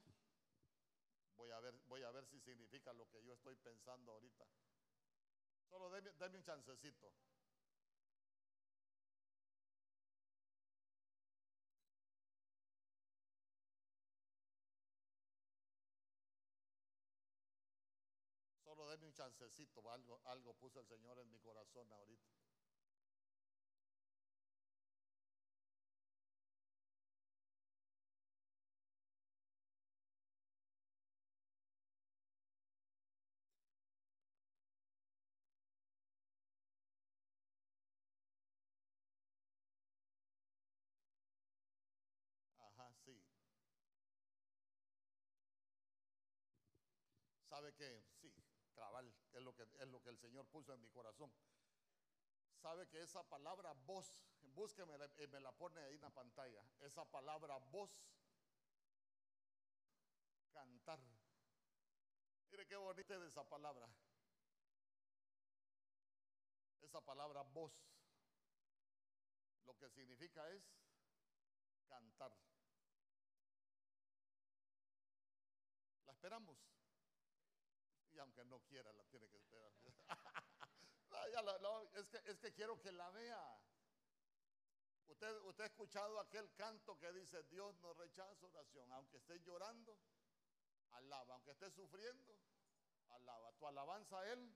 Voy 1.37 1.51
a 1.51 1.61
ver, 1.61 1.73
voy 1.87 2.03
a 2.03 2.11
ver 2.11 2.25
si 2.25 2.41
significa 2.41 2.91
lo 2.91 3.09
que 3.09 3.23
yo 3.23 3.33
estoy 3.33 3.55
pensando 3.55 4.11
ahorita. 4.11 4.45
Solo 5.69 5.89
deme, 5.89 6.37
un 6.37 6.43
chancecito. 6.43 7.13
un 19.05 19.13
chancecito, 19.13 19.89
algo, 19.91 20.19
algo 20.25 20.53
puso 20.53 20.79
el 20.79 20.85
Señor 20.87 21.19
en 21.19 21.29
mi 21.31 21.39
corazón 21.39 21.91
ahorita. 21.91 22.31
sí. 43.05 43.17
¿Sabe 47.49 47.73
qué? 47.73 48.03
Sí 48.21 48.46
es 49.33 49.41
lo 49.41 49.53
que 49.55 49.63
es 49.63 49.87
lo 49.87 50.01
que 50.01 50.09
el 50.09 50.17
Señor 50.17 50.45
puso 50.47 50.73
en 50.73 50.81
mi 50.81 50.89
corazón. 50.89 51.31
Sabe 52.61 52.87
que 52.87 53.01
esa 53.01 53.23
palabra 53.23 53.73
voz, 53.85 54.11
búsqueme 54.55 54.95
y 55.17 55.27
me 55.27 55.39
la 55.39 55.51
pone 55.51 55.79
ahí 55.81 55.95
en 55.95 56.01
la 56.01 56.09
pantalla. 56.09 56.63
Esa 56.79 57.05
palabra 57.05 57.57
voz, 57.71 57.91
cantar. 60.51 60.99
Mire 62.49 62.65
qué 62.67 62.75
bonita 62.75 63.15
es 63.15 63.23
esa 63.23 63.47
palabra. 63.47 63.87
Esa 66.81 67.01
palabra 67.01 67.41
voz, 67.43 67.73
lo 69.65 69.77
que 69.77 69.89
significa 69.89 70.49
es 70.49 70.63
cantar. 71.87 72.35
La 76.05 76.13
esperamos. 76.13 76.56
No 78.47 78.59
quiera, 78.61 78.91
la 78.93 79.03
tiene 79.05 79.29
que 79.29 79.37
esperar. 79.37 79.71
es, 81.95 82.09
que, 82.09 82.21
es 82.25 82.39
que 82.39 82.53
quiero 82.53 82.79
que 82.79 82.91
la 82.91 83.09
vea. 83.11 83.59
Usted, 85.07 85.41
usted 85.43 85.63
ha 85.63 85.67
escuchado 85.67 86.19
aquel 86.19 86.51
canto 86.53 86.97
que 86.99 87.11
dice, 87.13 87.43
Dios 87.43 87.77
no 87.79 87.93
rechaza 87.93 88.45
oración, 88.45 88.91
aunque 88.91 89.17
esté 89.17 89.39
llorando, 89.39 89.97
alaba, 90.91 91.35
aunque 91.35 91.51
esté 91.51 91.71
sufriendo, 91.71 92.37
alaba. 93.09 93.51
Tu 93.53 93.67
alabanza 93.67 94.19
a 94.19 94.31
Él 94.31 94.55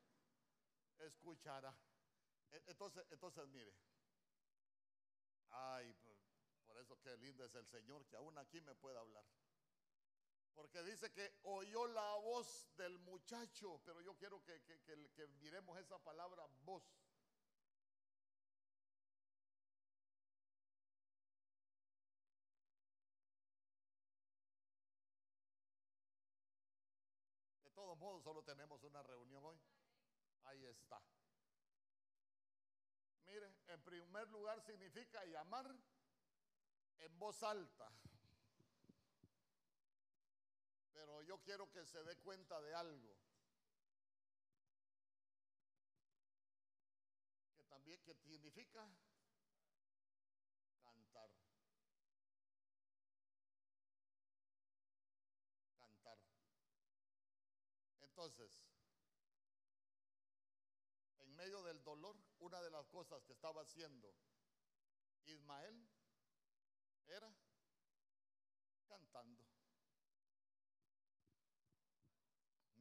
escuchará. 1.00 1.76
E, 2.52 2.64
entonces, 2.68 3.06
entonces 3.10 3.48
mire, 3.48 3.74
ay, 5.50 5.96
por 6.66 6.78
eso 6.78 7.00
qué 7.02 7.16
lindo 7.18 7.46
es 7.46 7.56
el 7.56 7.68
Señor 7.68 8.06
que 8.08 8.18
aún 8.18 8.38
aquí 8.38 8.60
me 8.62 8.76
puede 8.76 8.98
hablar. 8.98 9.26
Porque 10.56 10.84
dice 10.84 11.12
que 11.12 11.40
oyó 11.44 11.88
la 11.88 12.16
voz 12.18 12.68
del 12.76 13.00
muchacho, 13.00 13.82
pero 13.86 14.02
yo 14.02 14.16
quiero 14.18 14.44
que, 14.44 14.62
que, 14.64 15.28
miremos 15.40 15.78
esa 15.80 15.98
palabra 16.00 16.46
voz. 16.64 16.84
De 27.64 27.72
todos 27.72 27.98
modos, 27.98 28.24
solo 28.24 28.44
tenemos 28.44 28.84
una 28.84 29.02
reunión 29.04 29.44
hoy. 29.44 29.60
Ahí 30.44 30.66
está. 30.66 31.02
Mire, 33.26 33.56
en 33.68 33.82
primer 33.84 34.28
lugar 34.30 34.62
significa 34.62 35.24
llamar 35.26 35.74
en 37.00 37.20
voz 37.20 37.42
alta. 37.44 37.92
Yo 41.26 41.40
quiero 41.42 41.70
que 41.72 41.86
se 41.86 42.04
dé 42.04 42.18
cuenta 42.18 42.60
de 42.62 42.74
algo. 42.74 43.16
Que 47.56 47.64
también 47.66 48.02
que 48.04 48.16
significa 48.16 48.88
cantar. 50.84 51.30
Cantar. 55.80 56.20
Entonces, 58.02 58.64
en 61.20 61.36
medio 61.36 61.64
del 61.64 61.84
dolor, 61.84 62.18
una 62.40 62.62
de 62.62 62.72
las 62.72 62.88
cosas 62.88 63.24
que 63.24 63.34
estaba 63.34 63.62
haciendo 63.62 64.14
Ismael 65.26 65.88
era 67.08 67.32
cantando. 68.88 69.52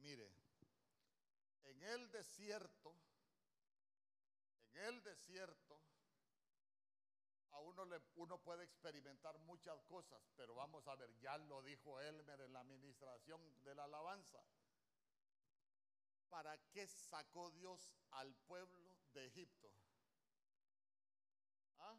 Mire, 0.01 0.31
en 1.63 1.80
el 1.91 2.11
desierto, 2.11 2.95
en 4.73 4.77
el 4.85 5.03
desierto, 5.03 5.79
a 7.51 7.59
uno, 7.59 7.85
le, 7.85 8.01
uno 8.15 8.41
puede 8.41 8.63
experimentar 8.63 9.37
muchas 9.39 9.83
cosas, 9.83 10.21
pero 10.35 10.55
vamos 10.55 10.87
a 10.87 10.95
ver, 10.95 11.13
ya 11.19 11.37
lo 11.37 11.61
dijo 11.61 11.99
Elmer 11.99 12.41
en 12.41 12.53
la 12.53 12.61
administración 12.61 13.41
de 13.63 13.75
la 13.75 13.83
alabanza. 13.83 14.41
¿Para 16.29 16.57
qué 16.69 16.87
sacó 16.87 17.51
Dios 17.51 17.93
al 18.11 18.33
pueblo 18.47 18.95
de 19.13 19.25
Egipto? 19.25 19.69
¿Ah? 21.79 21.97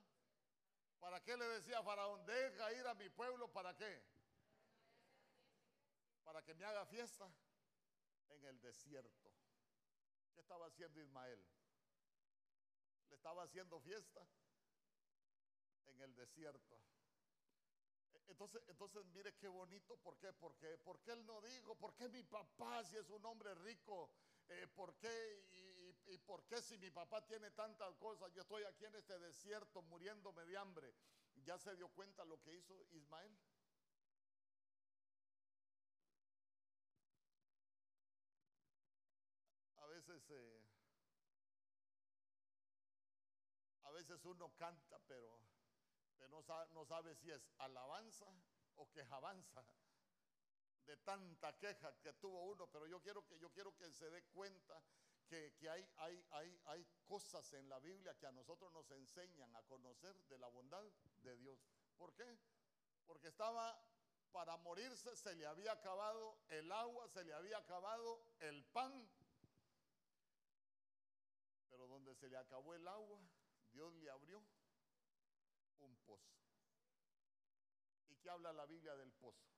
¿Para 1.01 1.23
qué 1.23 1.37
le 1.37 1.45
decía 1.49 1.81
a 1.81 1.83
Faraón, 1.83 2.25
deja 2.25 2.73
ir 2.73 2.87
a 2.87 2.95
mi 2.95 3.11
pueblo? 3.11 3.53
¿Para 3.53 3.77
qué? 3.77 4.03
Para 6.25 6.43
que 6.43 6.55
me 6.55 6.65
haga 6.65 6.87
fiesta 6.87 7.31
en 8.31 8.45
el 8.45 8.61
desierto. 8.61 9.32
¿Qué 10.35 10.41
estaba 10.41 10.67
haciendo 10.67 11.01
Ismael? 11.01 11.45
Le 13.09 13.15
estaba 13.15 13.43
haciendo 13.45 13.81
fiesta 13.81 14.27
en 15.87 16.01
el 16.01 16.15
desierto. 16.15 16.81
Entonces, 18.29 18.63
entonces 18.69 19.05
mire 19.07 19.35
qué 19.37 19.49
bonito, 19.49 19.97
¿por 19.99 20.17
qué? 20.19 20.33
Porque, 20.33 20.79
porque 20.79 21.13
él 21.13 21.27
no 21.27 21.41
dijo, 21.43 21.75
¿por 21.77 21.95
qué 21.95 22.09
mi 22.09 22.23
papá 22.23 22.83
si 22.85 22.97
es 22.97 23.09
un 23.11 23.25
hombre 23.27 23.55
rico? 23.57 24.11
Eh, 24.49 24.67
¿Por 24.75 24.95
qué? 24.97 25.47
Y, 25.51 26.13
y, 26.15 26.19
por 26.19 26.45
qué 26.47 26.61
si 26.63 26.77
mi 26.79 26.91
papá 26.91 27.25
tiene 27.27 27.51
tantas 27.51 27.95
cosas? 27.97 28.33
Yo 28.33 28.43
estoy 28.43 28.65
aquí 28.65 28.85
en 28.85 28.95
este 28.97 29.19
desierto 29.19 29.83
muriéndome 29.83 30.45
de 30.45 30.57
hambre. 30.57 30.95
¿Ya 31.45 31.59
se 31.59 31.75
dio 31.77 31.89
cuenta 31.89 32.25
lo 32.25 32.41
que 32.43 32.55
hizo 32.55 32.75
Ismael? 32.93 33.37
Veces 44.13 44.25
uno 44.27 44.55
canta, 44.57 44.99
pero, 45.07 45.41
no, 46.29 46.85
sabe, 46.85 47.15
si 47.17 47.31
es 47.31 47.51
alabanza 47.59 48.27
o 48.77 48.91
quejabanza 48.91 49.65
de 50.85 50.97
tanta 50.99 51.57
queja 51.59 51.95
que 52.01 52.13
tuvo 52.15 52.43
uno, 52.45 52.67
pero 52.71 52.87
yo 52.87 53.01
quiero 53.01 53.25
que, 53.27 53.39
que 53.79 53.93
se 53.93 54.11
dé 54.11 54.23
cuenta 54.25 54.83
que, 55.29 55.55
hay, 55.69 55.89
hay 56.67 56.87
cosas 57.07 57.53
en 57.55 57.69
la 57.69 57.79
Biblia 57.81 58.19
que 58.19 58.27
a 58.27 58.33
nosotros 58.33 58.71
nos 58.73 58.91
enseñan 58.91 59.55
a 59.57 59.63
conocer 59.63 60.15
de 60.25 60.39
la 60.39 60.49
bondad 60.49 60.85
de 61.23 61.37
Dios. 61.37 61.59
¿Por 61.97 62.13
qué? 62.15 62.39
Porque 63.07 63.29
estaba 63.29 63.81
para 64.31 64.57
morirse, 64.59 65.17
se 65.17 65.35
le 65.35 65.47
había 65.47 65.73
acabado 65.73 66.39
el 66.49 66.71
agua, 66.71 67.09
se 67.09 67.25
le 67.25 67.33
había 67.33 67.59
acabado 67.59 68.23
el 68.41 68.63
pan 68.65 69.09
pero 71.73 71.87
donde 71.87 72.15
se 72.15 72.29
le 72.29 72.37
acabó 72.37 72.75
el 72.75 72.87
agua, 72.87 73.19
Dios 73.73 73.93
le 73.95 74.11
abrió 74.11 74.43
un 75.79 75.97
pozo. 76.05 76.33
¿Y 78.09 78.17
qué 78.17 78.31
habla 78.31 78.53
la 78.53 78.67
Biblia 78.67 78.95
del 78.97 79.13
pozo? 79.13 79.49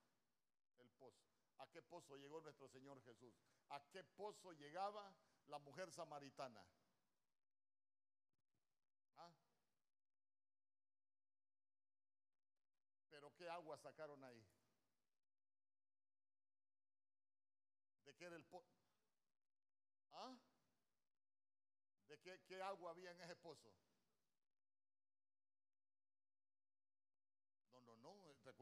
El 0.77 0.89
pozo. 0.91 1.25
¿A 1.57 1.67
qué 1.67 1.81
pozo 1.81 2.15
llegó 2.17 2.41
nuestro 2.41 2.67
Señor 2.69 3.01
Jesús? 3.03 3.33
¿A 3.69 3.81
qué 3.91 4.03
pozo 4.03 4.53
llegaba 4.53 5.15
la 5.47 5.59
mujer 5.59 5.91
samaritana? 5.91 6.65
¿Ah? 9.17 9.33
¿Pero 13.09 13.33
qué 13.35 13.49
agua 13.49 13.77
sacaron 13.77 14.23
ahí? 14.23 14.45
¿De 18.03 18.15
qué 18.15 18.25
era 18.25 18.35
el 18.35 18.45
pozo? 18.45 18.75
¿Ah? 20.11 20.35
qué, 22.47 22.61
agua 22.61 22.91
había 22.91 23.11
en 23.11 23.21
ese 23.21 23.35
pozo? 23.35 23.71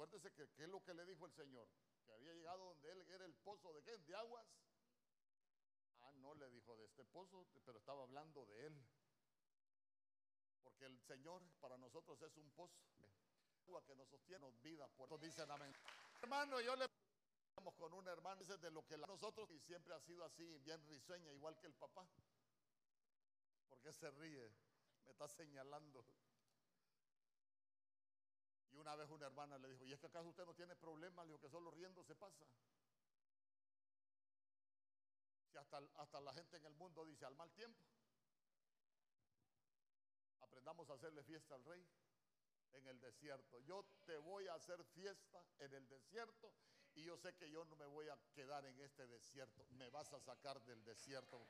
No. 0.04 0.18
Recuérdese 0.18 0.32
que 0.34 0.50
qué 0.56 0.64
es 0.64 0.70
lo 0.70 0.84
que 0.84 0.94
le 0.94 1.06
dijo 1.06 1.26
el 1.26 1.34
Señor. 1.34 1.68
Que 2.06 2.12
había 2.12 2.34
llegado 2.34 2.66
donde 2.66 2.92
él 2.92 3.02
era 3.10 3.26
el 3.26 3.34
pozo 3.36 3.74
de 3.74 3.84
qué? 3.84 3.98
De 3.98 4.16
aguas. 4.16 4.48
Ah, 6.02 6.12
no 6.16 6.34
le 6.36 6.50
dijo 6.50 6.76
de 6.76 6.86
este 6.86 7.06
pozo, 7.06 7.48
pero 7.66 7.78
estaba 7.78 8.04
hablando 8.04 8.46
de 8.46 8.68
él. 8.68 8.86
Porque 10.62 10.86
el 10.86 11.00
Señor 11.02 11.42
para 11.60 11.78
nosotros 11.78 12.22
es 12.22 12.36
un 12.38 12.50
pozo. 12.52 12.82
Agua 13.66 13.84
que 13.86 13.96
nos 13.96 14.10
sostiene 14.10 14.50
vida. 14.62 14.88
Por 14.90 15.08
eso 15.08 15.18
dicen 15.18 15.50
amén. 15.50 15.74
Hermano, 16.22 16.60
yo 16.60 16.76
le 16.76 16.88
con 17.78 17.94
un 17.94 18.08
hermano 18.08 18.44
de 18.44 18.72
lo 18.72 18.86
que 18.86 18.98
nosotros 18.98 19.50
y 19.52 19.60
siempre 19.60 19.94
ha 19.94 20.00
sido 20.02 20.26
así, 20.26 20.44
bien 20.60 20.84
risueña, 20.88 21.32
igual 21.32 21.58
que 21.60 21.68
el 21.68 21.74
papá. 21.74 22.06
¿Por 23.70 23.80
qué 23.80 23.94
se 23.94 24.10
ríe? 24.12 24.52
Me 25.06 25.12
está 25.12 25.28
señalando. 25.28 26.04
Y 28.74 28.78
una 28.78 28.96
vez 28.96 29.10
una 29.10 29.28
hermana 29.28 29.58
le 29.58 29.70
dijo, 29.70 29.86
¿y 29.86 29.94
es 29.94 30.00
que 30.00 30.08
acaso 30.08 30.30
usted 30.30 30.46
no 30.46 30.54
tiene 30.56 30.76
problemas? 30.76 31.26
Le 31.26 31.34
dijo 31.34 31.42
que 31.42 31.50
solo 31.50 31.72
riendo 31.72 32.04
se 32.04 32.16
pasa. 32.16 32.44
Si 35.52 35.58
hasta, 35.58 35.78
hasta 35.96 36.20
la 36.20 36.34
gente 36.34 36.58
en 36.58 36.66
el 36.66 36.74
mundo 36.74 37.06
dice 37.06 37.26
al 37.26 37.36
mal 37.36 37.52
tiempo. 37.52 37.80
Aprendamos 40.42 40.90
a 40.90 40.94
hacerle 40.94 41.24
fiesta 41.24 41.56
al 41.56 41.64
rey 41.64 41.86
en 42.74 42.88
el 42.88 43.00
desierto. 43.00 43.60
Yo 43.62 43.86
te 44.06 44.18
voy 44.18 44.48
a 44.48 44.56
hacer 44.56 44.84
fiesta 44.86 45.44
en 45.60 45.74
el 45.74 45.88
desierto 45.88 46.54
Y 46.96 47.04
yo 47.04 47.18
sé 47.18 47.34
que 47.36 47.50
yo 47.50 47.66
no 47.66 47.76
me 47.76 47.86
voy 47.88 48.08
a 48.10 48.18
quedar 48.34 48.66
en 48.66 48.80
este 48.80 49.08
desierto. 49.08 49.66
Me 49.72 49.90
vas 49.90 50.14
a 50.14 50.20
sacar 50.20 50.62
del 50.62 50.84
desierto. 50.84 51.48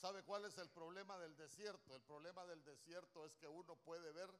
¿Sabe 0.00 0.22
cuál 0.22 0.46
es 0.46 0.56
el 0.56 0.70
problema 0.70 1.18
del 1.18 1.36
desierto? 1.36 1.94
El 1.94 2.00
problema 2.00 2.46
del 2.46 2.64
desierto 2.64 3.26
es 3.26 3.36
que 3.36 3.46
uno 3.46 3.76
puede 3.76 4.10
ver 4.12 4.30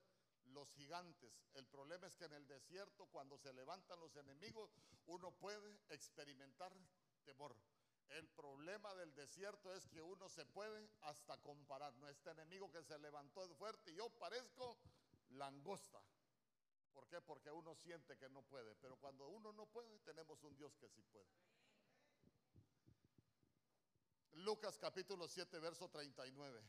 los 0.46 0.72
gigantes. 0.72 1.44
El 1.52 1.66
problema 1.66 2.06
es 2.06 2.16
que 2.16 2.24
en 2.24 2.32
el 2.32 2.46
desierto, 2.46 3.06
cuando 3.08 3.36
se 3.36 3.52
levantan 3.52 4.00
los 4.00 4.16
enemigos, 4.16 4.70
uno 5.04 5.32
puede 5.32 5.78
experimentar 5.90 6.72
temor. 7.26 7.54
El 8.08 8.26
problema 8.28 8.94
del 8.94 9.14
desierto 9.14 9.74
es 9.74 9.86
que 9.86 10.00
uno 10.00 10.30
se 10.30 10.46
puede 10.46 10.88
hasta 11.02 11.36
comparar. 11.42 11.94
No 11.98 12.08
este 12.08 12.30
enemigo 12.30 12.72
que 12.72 12.82
se 12.82 12.98
levantó 12.98 13.44
es 13.44 13.52
fuerte 13.52 13.90
y 13.90 13.96
yo 13.96 14.08
parezco 14.08 14.78
langosta. 15.28 16.00
¿Por 16.94 17.06
qué? 17.06 17.20
Porque 17.20 17.50
uno 17.50 17.74
siente 17.74 18.16
que 18.16 18.30
no 18.30 18.42
puede. 18.44 18.74
Pero 18.76 18.96
cuando 18.96 19.28
uno 19.28 19.52
no 19.52 19.66
puede, 19.66 19.98
tenemos 20.00 20.42
un 20.42 20.56
Dios 20.56 20.74
que 20.78 20.88
sí 20.88 21.02
puede. 21.02 21.28
Lucas 24.40 24.78
capítulo 24.78 25.28
7, 25.28 25.58
verso 25.58 25.88
39. 25.90 26.62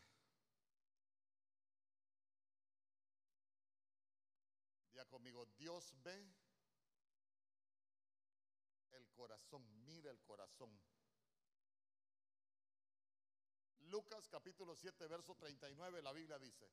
Día 4.92 5.06
conmigo, 5.06 5.46
Dios 5.58 5.94
ve 6.04 6.34
el 8.92 9.08
corazón, 9.12 9.64
mira 9.86 10.12
el 10.12 10.20
corazón. 10.22 10.70
Lucas 13.84 14.28
capítulo 14.28 14.76
7, 14.76 15.08
verso 15.08 15.36
39, 15.36 16.02
la 16.02 16.12
Biblia 16.12 16.40
dice, 16.40 16.70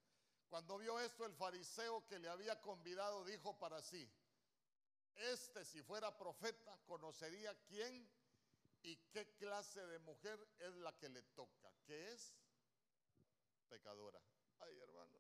cuando 0.49 0.79
vio 0.79 0.99
esto 0.99 1.25
el 1.25 1.35
fariseo 1.35 2.07
que 2.07 2.19
le 2.19 2.29
había 2.29 2.61
convidado 2.61 3.25
dijo 3.25 3.57
para 3.59 3.83
sí, 3.83 4.11
este 5.15 5.65
si 5.65 5.81
fuera 5.83 6.17
profeta 6.17 6.77
conocería 6.87 7.55
quién 7.67 8.09
y 8.83 8.97
qué 9.11 9.27
clase 9.37 9.87
de 9.87 9.99
mujer 9.99 10.39
es 10.59 10.75
la 10.77 10.97
que 10.99 11.09
le 11.09 11.23
toca, 11.23 11.73
que 11.85 12.13
es 12.13 12.35
pecadora. 13.69 14.21
Ay, 14.59 14.79
hermano. 14.81 15.19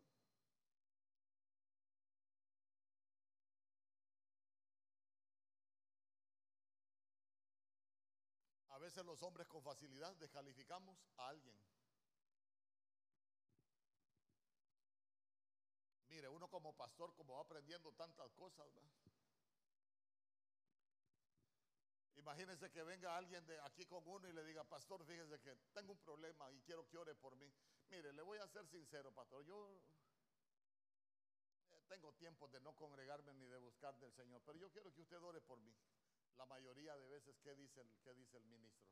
A 8.71 8.79
veces 8.79 9.05
los 9.05 9.23
hombres 9.23 9.49
con 9.49 9.62
facilidad 9.62 10.14
descalificamos 10.16 11.05
a 11.16 11.29
alguien. 11.29 11.61
Mire, 16.09 16.29
uno 16.29 16.49
como 16.49 16.77
pastor, 16.77 17.14
como 17.14 17.35
va 17.35 17.42
aprendiendo 17.42 17.92
tantas 17.92 18.33
cosas, 18.35 18.73
¿verdad? 18.73 19.08
Imagínense 22.18 22.70
que 22.70 22.83
venga 22.83 23.16
alguien 23.16 23.46
de 23.46 23.59
aquí 23.61 23.87
con 23.87 24.07
uno 24.07 24.28
y 24.28 24.33
le 24.33 24.44
diga, 24.44 24.64
pastor, 24.64 25.04
fíjese 25.04 25.40
que 25.40 25.54
tengo 25.72 25.92
un 25.92 25.98
problema 25.98 26.50
y 26.52 26.61
quiero 26.62 26.87
que 26.88 26.98
ore 26.98 27.14
por 27.14 27.37
mí. 27.37 27.50
Mire, 27.90 28.12
le 28.12 28.22
voy 28.22 28.38
a 28.38 28.48
ser 28.48 28.66
sincero, 28.66 29.12
pastor. 29.12 29.44
Yo 29.44 29.81
eh, 31.70 31.81
tengo 31.88 32.12
tiempo 32.14 32.48
de 32.48 32.61
no 32.61 32.74
congregarme 32.74 33.33
ni 33.35 33.46
de 33.46 33.59
buscar 33.59 33.96
del 33.98 34.12
Señor, 34.12 34.42
pero 34.44 34.59
yo 34.59 34.70
quiero 34.70 34.92
que 34.92 35.00
usted 35.00 35.22
ore 35.22 35.40
por 35.40 35.61
mí. 35.61 35.72
La 36.37 36.44
mayoría 36.46 36.96
de 36.96 37.09
veces, 37.09 37.38
¿qué 37.40 37.54
dice 37.54 37.81
el, 37.81 37.90
qué 38.02 38.12
dice 38.14 38.37
el 38.37 38.44
ministro? 38.46 38.88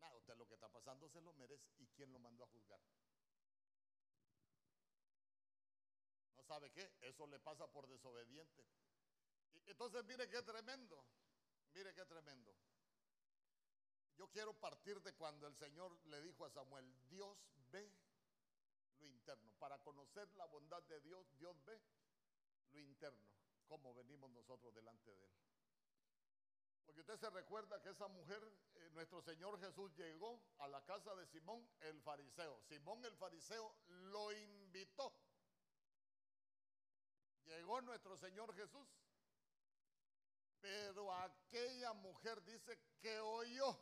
Nada, 0.00 0.16
usted 0.16 0.34
lo 0.36 0.46
que 0.46 0.54
está 0.54 0.68
pasando 0.68 1.08
se 1.10 1.20
lo 1.20 1.34
merece. 1.34 1.72
¿Y 1.78 1.86
quién 1.88 2.10
lo 2.10 2.18
mandó 2.18 2.44
a 2.44 2.48
juzgar? 2.48 2.80
¿No 6.36 6.42
sabe 6.42 6.70
qué? 6.72 6.90
Eso 7.02 7.26
le 7.26 7.38
pasa 7.38 7.66
por 7.68 7.86
desobediente. 7.86 8.64
Entonces, 9.66 10.04
mire 10.04 10.28
qué 10.28 10.42
tremendo. 10.42 11.04
Mire 11.74 11.92
qué 11.92 12.04
tremendo. 12.04 12.54
Yo 14.16 14.28
quiero 14.30 14.54
partir 14.54 15.02
de 15.02 15.12
cuando 15.14 15.46
el 15.48 15.56
Señor 15.56 15.98
le 16.06 16.22
dijo 16.22 16.44
a 16.44 16.50
Samuel, 16.50 16.88
Dios 17.08 17.36
ve 17.72 17.92
lo 19.00 19.06
interno. 19.08 19.52
Para 19.58 19.78
conocer 19.82 20.32
la 20.36 20.46
bondad 20.46 20.82
de 20.84 21.00
Dios, 21.00 21.26
Dios 21.36 21.56
ve 21.64 21.80
lo 22.70 22.78
interno, 22.80 23.28
cómo 23.66 23.92
venimos 23.94 24.30
nosotros 24.30 24.72
delante 24.72 25.10
de 25.16 25.26
Él. 25.26 25.32
Porque 26.86 27.00
usted 27.00 27.18
se 27.18 27.30
recuerda 27.30 27.82
que 27.82 27.88
esa 27.88 28.06
mujer, 28.06 28.40
eh, 28.74 28.90
nuestro 28.92 29.20
Señor 29.22 29.58
Jesús 29.58 29.92
llegó 29.96 30.40
a 30.58 30.68
la 30.68 30.84
casa 30.84 31.14
de 31.16 31.26
Simón 31.26 31.68
el 31.80 32.00
fariseo. 32.02 32.60
Simón 32.68 33.04
el 33.04 33.16
fariseo 33.16 33.74
lo 33.86 34.30
invitó. 34.32 35.12
Llegó 37.46 37.80
nuestro 37.80 38.16
Señor 38.16 38.54
Jesús 38.54 38.86
pero 40.64 41.12
aquella 41.12 41.92
mujer 41.92 42.42
dice 42.42 42.78
que 42.98 43.20
oyó 43.20 43.78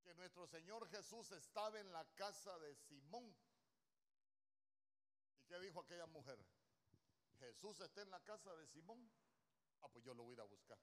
que 0.00 0.14
nuestro 0.14 0.46
Señor 0.46 0.88
Jesús 0.90 1.32
estaba 1.32 1.80
en 1.80 1.90
la 1.90 2.04
casa 2.14 2.56
de 2.60 2.72
Simón. 2.76 3.36
¿Y 5.34 5.42
qué 5.46 5.58
dijo 5.58 5.80
aquella 5.80 6.06
mujer? 6.06 6.38
Jesús 7.40 7.80
está 7.80 8.00
en 8.02 8.12
la 8.12 8.20
casa 8.20 8.54
de 8.54 8.68
Simón. 8.68 9.10
Ah, 9.80 9.88
pues 9.88 10.04
yo 10.04 10.14
lo 10.14 10.22
voy 10.22 10.34
a 10.34 10.34
ir 10.34 10.40
a 10.40 10.44
buscar. 10.44 10.78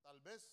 Tal 0.00 0.18
vez 0.20 0.50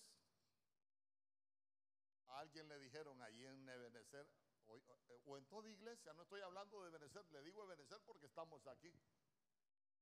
a 2.26 2.40
alguien 2.40 2.68
le 2.68 2.78
dijeron 2.80 3.22
allí 3.22 3.46
en 3.46 3.66
Ebenezer, 3.66 4.28
o, 4.66 4.78
o 5.24 5.38
en 5.38 5.46
toda 5.46 5.70
iglesia, 5.70 6.12
no 6.12 6.24
estoy 6.24 6.42
hablando 6.42 6.82
de 6.82 6.90
Ebenezer, 6.90 7.24
le 7.30 7.42
digo 7.42 7.64
Ebenezer 7.64 8.02
porque 8.02 8.26
estamos 8.26 8.66
aquí. 8.66 8.94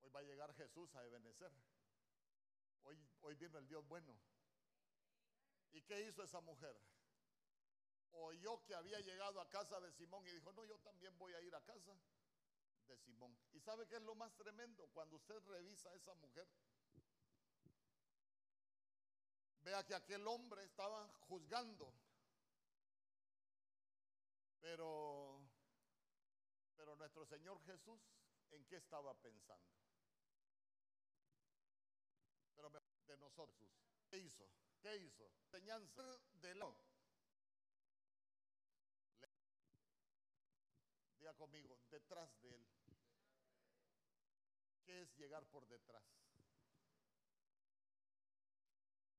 Hoy 0.01 0.11
va 0.11 0.21
a 0.21 0.23
llegar 0.23 0.55
Jesús 0.55 0.95
a 0.95 1.05
Ebenecer. 1.05 1.53
Hoy, 2.85 2.99
hoy 3.23 3.35
vino 3.35 3.59
el 3.59 3.69
Dios 3.69 3.87
bueno. 3.87 4.17
¿Y 5.73 5.83
qué 5.83 6.09
hizo 6.09 6.23
esa 6.23 6.41
mujer? 6.41 6.77
Oyó 8.13 8.65
que 8.65 8.75
había 8.75 9.01
llegado 9.01 9.41
a 9.41 9.49
casa 9.49 9.81
de 9.81 9.93
Simón 9.93 10.27
y 10.27 10.33
dijo, 10.33 10.53
no, 10.53 10.65
yo 10.65 10.79
también 10.79 11.17
voy 11.19 11.35
a 11.35 11.41
ir 11.41 11.55
a 11.55 11.65
casa 11.65 11.97
de 12.87 12.97
Simón. 12.97 13.37
¿Y 13.53 13.61
sabe 13.61 13.87
qué 13.87 13.97
es 13.97 14.03
lo 14.03 14.15
más 14.15 14.35
tremendo? 14.35 14.89
Cuando 14.89 15.17
usted 15.17 15.39
revisa 15.47 15.91
a 15.91 15.95
esa 15.95 16.15
mujer, 16.15 16.49
vea 19.61 19.85
que 19.85 19.95
aquel 19.95 20.27
hombre 20.27 20.65
estaba 20.65 21.07
juzgando, 21.29 21.93
pero, 24.61 25.41
pero 26.77 26.97
nuestro 26.97 27.27
Señor 27.27 27.63
Jesús, 27.65 28.01
¿en 28.51 28.65
qué 28.65 28.77
estaba 28.77 29.15
pensando? 29.21 29.79
Nosotros. 33.39 33.71
¿Qué 34.11 34.19
hizo? 34.19 34.51
¿Qué 34.81 34.97
hizo? 34.97 35.31
Enseñanza 35.45 36.03
de 36.35 36.55
lo. 36.57 36.75
Diga 41.19 41.35
conmigo, 41.35 41.79
detrás 41.91 42.29
de 42.41 42.55
él. 42.55 42.67
¿Qué 44.85 45.03
es 45.03 45.17
llegar 45.17 45.47
por 45.47 45.67
detrás? 45.69 46.03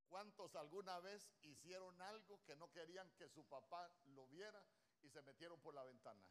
¿Cuántos 0.10 0.56
alguna 0.56 1.00
vez 1.00 1.32
hicieron 1.44 2.02
algo 2.02 2.44
que 2.44 2.56
no 2.56 2.72
querían 2.72 3.10
que 3.12 3.30
su 3.30 3.46
papá 3.46 3.90
lo 4.08 4.28
viera 4.28 4.66
y 5.02 5.10
se 5.10 5.22
metieron 5.22 5.62
por 5.62 5.74
la 5.76 5.84
ventana? 5.84 6.26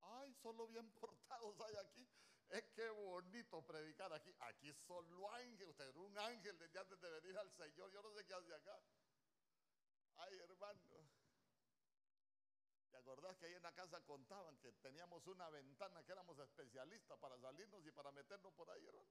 Ay, 0.00 0.32
solo 0.34 0.66
bien 0.68 0.90
portados 1.00 1.60
hay 1.60 1.76
aquí. 1.76 2.08
Es 2.52 2.64
que 2.74 2.86
bonito 2.90 3.62
predicar 3.62 4.12
aquí. 4.12 4.30
Aquí 4.40 4.70
solo 4.74 5.30
ángel. 5.32 5.70
Usted 5.70 5.88
es 5.88 5.96
un 5.96 6.18
ángel 6.18 6.58
desde 6.58 6.78
antes 6.78 7.00
de 7.00 7.10
venir 7.10 7.38
al 7.38 7.50
Señor. 7.50 7.90
Yo 7.90 8.02
no 8.02 8.12
sé 8.12 8.26
qué 8.26 8.34
hace 8.34 8.54
acá. 8.54 8.78
Ay, 10.16 10.38
hermano. 10.38 11.08
¿Te 12.90 12.98
acordás 12.98 13.38
que 13.38 13.46
ahí 13.46 13.54
en 13.54 13.62
la 13.62 13.72
casa 13.72 14.02
contaban 14.02 14.58
que 14.58 14.70
teníamos 14.72 15.26
una 15.26 15.48
ventana 15.48 16.04
que 16.04 16.12
éramos 16.12 16.38
especialistas 16.40 17.18
para 17.18 17.38
salirnos 17.38 17.86
y 17.86 17.90
para 17.90 18.12
meternos 18.12 18.52
por 18.52 18.68
ahí, 18.68 18.84
hermano? 18.84 19.08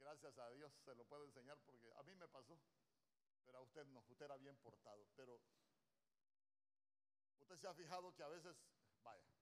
Gracias 0.00 0.38
a 0.38 0.50
Dios 0.50 0.72
se 0.84 0.92
lo 0.96 1.04
puedo 1.04 1.24
enseñar 1.24 1.56
porque 1.64 1.92
a 1.94 2.02
mí 2.02 2.16
me 2.16 2.26
pasó, 2.26 2.58
pero 3.44 3.58
a 3.58 3.60
usted 3.60 3.86
no, 3.86 4.00
usted 4.08 4.24
era 4.24 4.36
bien 4.38 4.56
portado. 4.56 5.06
Pero 5.14 5.40
usted 7.38 7.56
se 7.56 7.68
ha 7.68 7.74
fijado 7.74 8.12
que 8.16 8.24
a 8.24 8.28
veces, 8.28 8.56
vaya, 9.04 9.37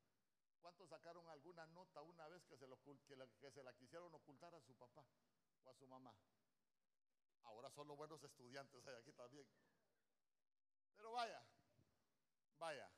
¿Cuántos 0.66 0.88
sacaron 0.88 1.28
alguna 1.28 1.64
nota 1.66 2.02
una 2.02 2.26
vez 2.26 2.44
que 2.44 2.56
se, 2.56 2.66
que, 3.38 3.50
se 3.52 3.62
la 3.62 3.72
quisieron 3.74 4.12
ocultar 4.12 4.52
a 4.52 4.60
su 4.60 4.74
papá 4.74 5.06
o 5.62 5.70
a 5.70 5.74
su 5.74 5.86
mamá? 5.86 6.12
Ahora 7.44 7.70
son 7.70 7.86
los 7.86 7.96
buenos 7.96 8.20
estudiantes 8.24 8.84
hay 8.84 8.96
aquí 8.96 9.12
también. 9.12 9.46
Pero 10.96 11.12
vaya, 11.12 11.40
vaya. 12.58 12.90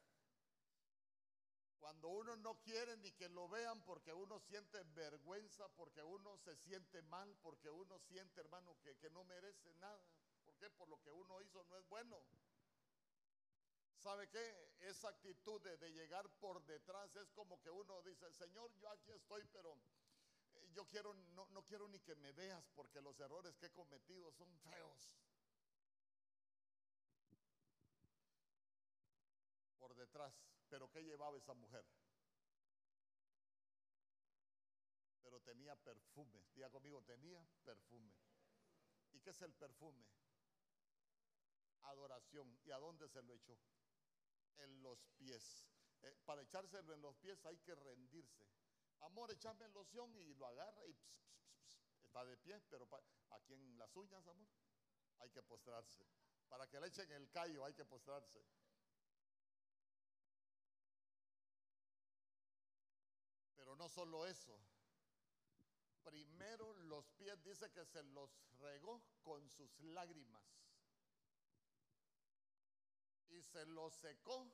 Cuando 1.78 2.08
uno 2.08 2.36
no 2.36 2.54
quiere 2.62 2.96
ni 2.96 3.12
que 3.12 3.28
lo 3.28 3.50
vean 3.50 3.82
porque 3.82 4.14
uno 4.14 4.40
siente 4.40 4.82
vergüenza, 4.94 5.68
porque 5.76 6.02
uno 6.02 6.38
se 6.38 6.56
siente 6.56 7.02
mal, 7.02 7.36
porque 7.42 7.68
uno 7.68 7.98
siente, 7.98 8.40
hermano, 8.40 8.78
que, 8.82 8.96
que 8.96 9.10
no 9.10 9.24
merece 9.24 9.74
nada. 9.74 10.02
¿Por 10.42 10.56
qué? 10.56 10.70
por 10.70 10.88
lo 10.88 10.98
que 11.02 11.10
uno 11.10 11.42
hizo 11.42 11.62
no 11.64 11.76
es 11.76 11.86
bueno. 11.90 12.24
¿Sabe 13.98 14.28
qué? 14.28 14.74
Esa 14.80 15.08
actitud 15.08 15.60
de, 15.60 15.76
de 15.76 15.90
llegar 15.90 16.28
por 16.38 16.64
detrás 16.64 17.14
es 17.16 17.30
como 17.32 17.60
que 17.60 17.70
uno 17.70 18.00
dice, 18.02 18.30
Señor, 18.32 18.72
yo 18.78 18.88
aquí 18.90 19.10
estoy, 19.10 19.44
pero 19.52 19.76
eh, 20.54 20.68
yo 20.72 20.86
quiero, 20.86 21.12
no, 21.34 21.46
no 21.48 21.64
quiero 21.64 21.88
ni 21.88 21.98
que 22.00 22.14
me 22.14 22.32
veas 22.32 22.64
porque 22.74 23.00
los 23.00 23.18
errores 23.18 23.56
que 23.56 23.66
he 23.66 23.72
cometido 23.72 24.30
son 24.32 24.56
feos. 24.60 25.10
Por 29.78 29.94
detrás. 29.96 30.32
Pero 30.68 30.88
¿qué 30.90 31.02
llevaba 31.02 31.36
esa 31.36 31.54
mujer? 31.54 31.84
Pero 35.22 35.40
tenía 35.40 35.74
perfume. 35.74 36.46
Diga 36.54 36.70
conmigo, 36.70 37.02
tenía 37.02 37.44
perfume. 37.64 38.14
¿Y 39.12 39.20
qué 39.20 39.30
es 39.30 39.42
el 39.42 39.54
perfume? 39.54 40.06
Adoración. 41.82 42.58
¿Y 42.64 42.70
a 42.70 42.78
dónde 42.78 43.08
se 43.08 43.22
lo 43.22 43.34
echó? 43.34 43.58
En 44.58 44.82
los 44.82 44.98
pies. 45.16 45.68
Eh, 46.02 46.16
para 46.24 46.42
echárselo 46.42 46.94
en 46.94 47.02
los 47.02 47.16
pies 47.16 47.44
hay 47.46 47.58
que 47.58 47.74
rendirse. 47.74 48.46
Amor, 49.00 49.30
échame 49.30 49.68
loción 49.68 50.14
y 50.16 50.34
lo 50.34 50.46
agarra 50.46 50.86
y 50.86 50.92
ps, 50.92 51.80
está 52.02 52.24
de 52.24 52.36
pie, 52.36 52.60
pero 52.68 52.88
aquí 53.30 53.52
en 53.54 53.78
las 53.78 53.94
uñas, 53.94 54.26
amor, 54.26 54.48
hay 55.18 55.30
que 55.30 55.42
postrarse. 55.42 56.04
Para 56.48 56.66
que 56.68 56.80
le 56.80 56.88
echen 56.88 57.10
el 57.12 57.30
callo 57.30 57.64
hay 57.64 57.74
que 57.74 57.84
postrarse. 57.84 58.44
Pero 63.54 63.76
no 63.76 63.88
solo 63.88 64.26
eso. 64.26 64.58
Primero 66.02 66.72
los 66.74 67.06
pies 67.10 67.42
dice 67.44 67.70
que 67.70 67.84
se 67.84 68.02
los 68.02 68.30
regó 68.58 69.02
con 69.22 69.48
sus 69.50 69.78
lágrimas. 69.80 70.42
Y 73.28 73.42
se 73.42 73.66
los 73.66 73.94
secó 73.94 74.50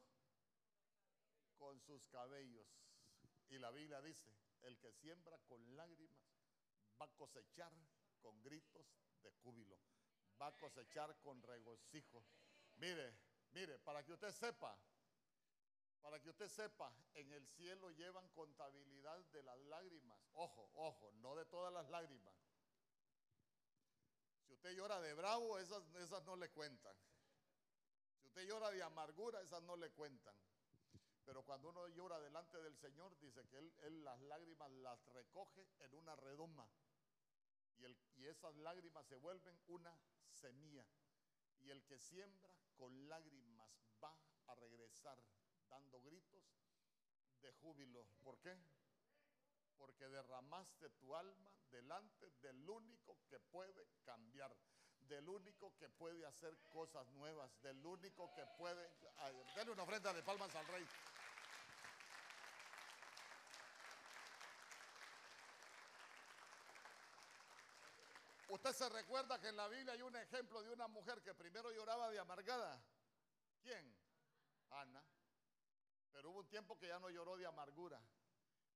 con 1.57 1.81
sus 1.81 2.07
cabellos. 2.07 2.67
Y 3.49 3.59
la 3.59 3.71
Biblia 3.71 4.01
dice, 4.01 4.35
el 4.63 4.79
que 4.79 4.93
siembra 4.93 5.39
con 5.47 5.77
lágrimas 5.77 6.27
va 7.01 7.07
a 7.07 7.15
cosechar 7.15 7.73
con 8.21 8.43
gritos 8.43 8.87
de 9.23 9.31
júbilo. 9.43 9.79
Va 10.41 10.49
a 10.49 10.57
cosechar 10.57 11.17
con 11.21 11.43
regocijo. 11.43 12.25
Mire, 12.77 13.17
mire, 13.53 13.79
para 13.79 14.05
que 14.05 14.13
usted 14.13 14.33
sepa, 14.33 14.77
para 16.01 16.21
que 16.21 16.31
usted 16.31 16.49
sepa, 16.49 16.95
en 17.15 17.33
el 17.33 17.47
cielo 17.49 17.91
llevan 17.91 18.29
contabilidad 18.31 19.19
de 19.33 19.43
las 19.43 19.59
lágrimas. 19.61 20.21
Ojo, 20.35 20.71
ojo, 20.75 21.13
no 21.13 21.35
de 21.37 21.47
todas 21.47 21.73
las 21.73 21.89
lágrimas. 21.89 22.35
Si 24.47 24.53
usted 24.53 24.77
llora 24.77 25.01
de 25.01 25.15
bravo, 25.15 25.59
esas, 25.59 25.83
esas 25.95 26.23
no 26.25 26.37
le 26.37 26.51
cuentan. 26.51 26.95
Llora 28.43 28.71
de 28.71 28.83
amargura, 28.83 29.41
esas 29.41 29.63
no 29.63 29.77
le 29.77 29.91
cuentan. 29.91 30.35
Pero 31.25 31.43
cuando 31.45 31.71
uno 31.71 31.89
llora 31.89 32.21
delante 32.21 32.61
del 32.61 32.77
Señor, 32.77 33.19
dice 33.19 33.47
que 33.49 33.59
Él, 33.59 34.05
las 34.05 34.21
lágrimas 34.23 34.71
las 34.71 35.03
recoge 35.07 35.67
en 35.79 35.95
una 35.95 36.15
redoma. 36.17 36.69
Y, 37.79 37.87
y 38.21 38.27
esas 38.27 38.55
lágrimas 38.57 39.07
se 39.07 39.17
vuelven 39.17 39.59
una 39.69 39.99
semilla. 40.31 40.85
Y 41.61 41.71
el 41.71 41.83
que 41.85 41.99
siembra 41.99 42.53
con 42.77 43.09
lágrimas 43.09 43.71
va 44.03 44.15
a 44.47 44.55
regresar 44.55 45.19
dando 45.69 46.03
gritos 46.03 46.45
de 47.41 47.53
júbilo. 47.53 48.07
¿Por 48.23 48.39
qué? 48.41 48.57
Porque 49.77 50.09
derramaste 50.09 50.91
tu 50.91 51.15
alma 51.15 51.51
delante 51.71 52.31
del 52.43 52.69
único 52.69 53.19
que 53.29 53.39
puede 53.41 53.89
cambiar, 54.03 54.55
del 55.09 55.29
único 55.29 55.77
que 55.77 55.89
puede 55.89 56.25
hacer 56.27 56.57
cosas 56.73 57.07
nuevas, 57.13 57.51
del 57.63 57.85
único 57.85 58.33
que 58.35 58.45
puede... 58.59 58.91
Denle 59.55 59.73
una 59.73 59.83
ofrenda 59.83 60.13
de 60.13 60.23
palmas 60.23 60.55
al 60.55 60.67
rey. 60.67 60.87
Usted 68.49 68.73
se 68.73 68.89
recuerda 68.89 69.41
que 69.41 69.49
en 69.49 69.57
la 69.57 69.67
Biblia 69.69 69.95
hay 69.95 70.03
un 70.03 70.15
ejemplo 70.15 70.63
de 70.63 70.73
una 70.73 70.87
mujer 70.87 71.21
que 71.23 71.35
primero 71.35 71.73
lloraba 71.73 72.09
de 72.11 72.19
amargada. 72.21 72.81
¿Quién? 73.63 73.97
Ana. 74.71 75.03
Pero 76.13 76.31
hubo 76.31 76.39
un 76.39 76.49
tiempo 76.49 76.79
que 76.79 76.87
ya 76.87 77.01
no 77.01 77.11
lloró 77.11 77.37
de 77.37 77.47
amargura. 77.47 78.01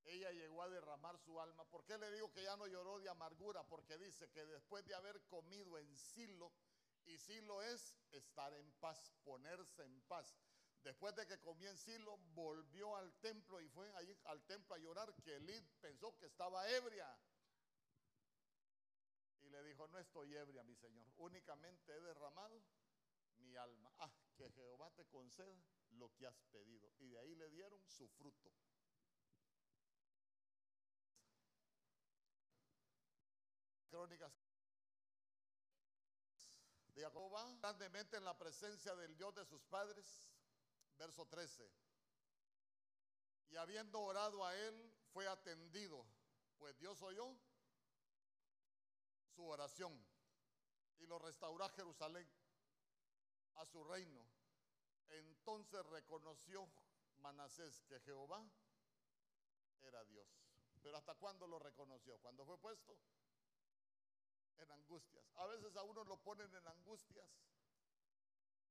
Ella 0.09 0.30
llegó 0.32 0.62
a 0.62 0.68
derramar 0.68 1.18
su 1.18 1.38
alma. 1.38 1.64
¿Por 1.64 1.84
qué 1.84 1.98
le 1.98 2.11
digo 2.12 2.32
que 2.32 2.42
ya 2.42 2.56
no 2.56 2.66
lloró 2.66 2.98
de 2.98 3.09
amargura? 3.09 3.62
Porque 3.64 3.98
dice 3.98 4.30
que 4.30 4.44
después 4.46 4.84
de 4.86 4.94
haber 4.94 5.20
comido 5.26 5.78
en 5.78 5.96
Silo, 5.96 6.52
y 7.04 7.18
Silo 7.18 7.62
es 7.62 7.98
estar 8.11 8.52
en 8.54 8.70
paz, 8.80 9.12
ponerse 9.24 9.82
en 9.84 10.00
paz. 10.02 10.34
Después 10.82 11.14
de 11.14 11.26
que 11.26 11.38
comió 11.40 11.68
en 11.68 11.76
Silo, 11.76 12.16
volvió 12.34 12.96
al 12.96 13.12
templo 13.20 13.61
y 13.61 13.68
fue 13.68 13.92
ahí 13.96 14.16
al 14.24 14.42
templo 14.44 14.74
a 14.74 14.78
llorar, 14.78 15.14
que 15.22 15.36
Elid 15.36 15.62
pensó 15.80 16.16
que 16.16 16.26
estaba 16.26 16.68
ebria. 16.70 17.09
Y 19.42 19.50
le 19.50 19.62
dijo, 19.64 19.88
no 19.88 19.98
estoy 19.98 20.34
ebria, 20.34 20.62
mi 20.62 20.74
Señor, 20.74 21.06
únicamente 21.16 21.92
he 21.92 22.00
derramado 22.00 22.62
mi 23.38 23.56
alma. 23.56 23.92
Ah, 23.98 24.11
que 24.36 24.50
Jehová 24.52 24.90
te 24.94 25.04
conceda 25.06 25.54
lo 25.90 26.14
que 26.14 26.26
has 26.26 26.40
pedido. 26.52 26.92
Y 26.98 27.09
de 27.09 27.18
ahí 27.18 27.34
le 27.34 27.50
dieron 27.50 27.80
su 27.88 28.09
fruto. 28.09 28.52
Crónicas 33.99 34.32
de 36.94 37.03
Jacob 37.03 37.32
grandemente 37.61 38.16
en 38.16 38.24
la 38.24 38.38
presencia 38.38 38.94
del 38.94 39.16
Dios 39.16 39.34
de 39.34 39.44
sus 39.44 39.61
padres. 39.64 40.30
Verso 40.96 41.26
13. 41.26 41.68
Y 43.49 43.57
habiendo 43.57 44.01
orado 44.01 44.46
a 44.46 44.55
él, 44.55 44.94
fue 45.12 45.26
atendido, 45.26 46.07
pues 46.59 46.78
Dios 46.78 47.03
oyó 47.03 47.36
su 49.34 49.44
oración 49.44 50.01
y 50.99 51.07
lo 51.07 51.18
restauró 51.18 51.64
a 51.64 51.70
Jerusalén, 51.70 52.30
a 53.57 53.66
su 53.66 53.82
reino. 53.82 54.24
Entonces 55.09 55.84
reconoció 55.86 56.68
Manasés 57.16 57.82
que 57.88 57.99
Jehová 57.99 58.49
era 59.82 60.05
Dios. 60.05 60.28
Pero 60.84 60.96
¿hasta 60.99 61.16
cuándo 61.16 61.49
lo 61.49 61.59
reconoció? 61.59 62.16
¿Cuándo 62.18 62.44
fue 62.44 62.59
puesto? 62.59 62.96
En 64.59 64.70
angustias. 64.70 65.24
A 65.36 65.46
veces 65.46 65.76
a 65.76 65.82
uno 65.82 66.04
lo 66.04 66.16
ponen 66.18 66.52
en 66.54 66.66
angustias 66.66 67.28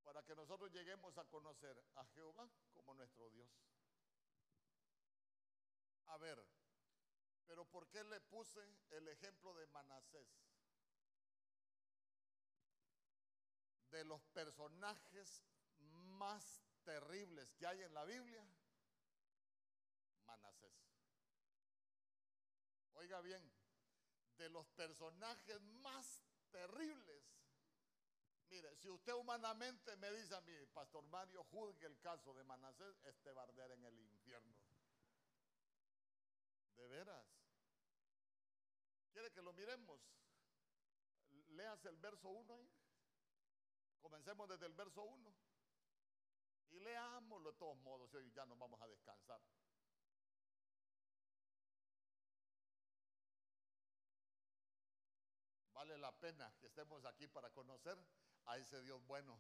para 0.04 0.24
que 0.24 0.36
nosotros 0.36 0.72
lleguemos 0.72 1.18
a 1.18 1.26
conocer 1.26 1.84
a 1.96 2.06
Jehová 2.06 2.50
como 2.74 2.94
nuestro 2.94 3.30
Dios. 3.30 3.50
A 6.06 6.18
ver, 6.18 6.42
pero 7.46 7.66
¿por 7.66 7.88
qué 7.90 8.04
le 8.04 8.22
puse 8.22 8.62
el 8.92 9.08
ejemplo 9.10 9.54
de 9.54 9.68
Manasés? 9.68 10.30
De 13.92 14.04
los 14.06 14.24
personajes 14.28 15.44
más 15.80 16.64
terribles 16.84 17.54
que 17.56 17.68
hay 17.68 17.82
en 17.84 17.94
la 17.94 18.06
Biblia, 18.06 18.46
Manasés. 20.26 20.74
Oiga 22.94 23.22
bien, 23.22 23.57
de 24.38 24.50
los 24.50 24.68
personajes 24.70 25.62
más 25.82 26.24
terribles. 26.52 27.24
Mire, 28.50 28.76
si 28.78 28.90
usted 28.90 29.14
humanamente 29.14 29.96
me 29.98 30.12
dice 30.12 30.36
a 30.36 30.42
mí, 30.42 30.54
Pastor 30.74 31.04
Mario, 31.08 31.44
juzgue 31.46 31.86
el 31.86 32.00
caso 32.00 32.34
de 32.34 32.44
Manasés, 32.44 32.96
este 33.04 33.32
va 33.32 33.42
a 33.42 33.46
arder 33.46 33.72
en 33.72 33.86
el 33.86 34.00
infierno. 34.00 34.56
De 36.76 36.88
veras. 36.88 37.26
¿Quiere 39.12 39.32
que 39.32 39.42
lo 39.42 39.52
miremos? 39.54 40.00
Leas 41.50 41.84
el 41.86 41.98
verso 41.98 42.30
1 42.30 42.54
ahí. 42.54 42.70
Comencemos 44.00 44.48
desde 44.48 44.68
el 44.68 44.74
verso 44.74 45.04
1. 45.04 45.36
Y 46.70 46.80
leámoslo 46.80 47.52
de 47.52 47.58
todos 47.58 47.78
modos, 47.78 48.14
y 48.14 48.18
hoy 48.18 48.32
ya 48.32 48.46
nos 48.46 48.58
vamos 48.60 48.82
a 48.82 48.88
descansar. 48.88 49.42
Vale 55.78 55.96
la 56.00 56.12
pena 56.12 56.52
que 56.60 56.66
estemos 56.66 57.06
aquí 57.06 57.28
para 57.28 57.52
conocer 57.52 57.96
a 58.46 58.58
ese 58.58 58.82
Dios 58.82 59.00
bueno. 59.06 59.40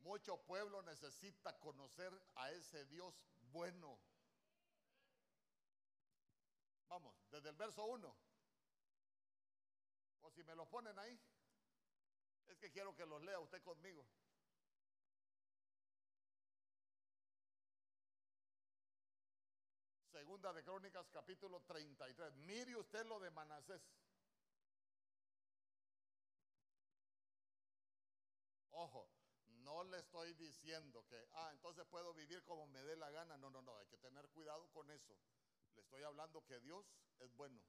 Mucho 0.00 0.36
pueblo 0.42 0.82
necesita 0.82 1.56
conocer 1.60 2.12
a 2.34 2.50
ese 2.50 2.86
Dios 2.86 3.14
bueno. 3.52 3.96
Vamos, 6.88 7.14
desde 7.30 7.50
el 7.50 7.54
verso 7.54 7.84
1. 7.84 8.16
O 10.22 10.30
si 10.32 10.42
me 10.42 10.56
lo 10.56 10.68
ponen 10.68 10.98
ahí, 10.98 11.16
es 12.48 12.58
que 12.58 12.72
quiero 12.72 12.96
que 12.96 13.06
los 13.06 13.22
lea 13.22 13.38
usted 13.38 13.62
conmigo. 13.62 14.04
Segunda 20.10 20.52
de 20.52 20.64
Crónicas, 20.64 21.08
capítulo 21.10 21.62
33. 21.62 22.34
Mire 22.38 22.74
usted 22.74 23.06
lo 23.06 23.20
de 23.20 23.30
Manasés. 23.30 23.80
Le 29.90 29.98
estoy 29.98 30.32
diciendo 30.34 31.04
que, 31.08 31.28
ah, 31.32 31.50
entonces 31.52 31.84
puedo 31.86 32.14
vivir 32.14 32.42
como 32.44 32.66
me 32.68 32.82
dé 32.82 32.96
la 32.96 33.10
gana. 33.10 33.36
No, 33.36 33.50
no, 33.50 33.60
no, 33.62 33.76
hay 33.76 33.86
que 33.86 33.98
tener 33.98 34.28
cuidado 34.28 34.68
con 34.70 34.90
eso. 34.90 35.16
Le 35.74 35.82
estoy 35.82 36.02
hablando 36.02 36.44
que 36.46 36.60
Dios 36.60 36.86
es 37.18 37.34
bueno. 37.34 37.60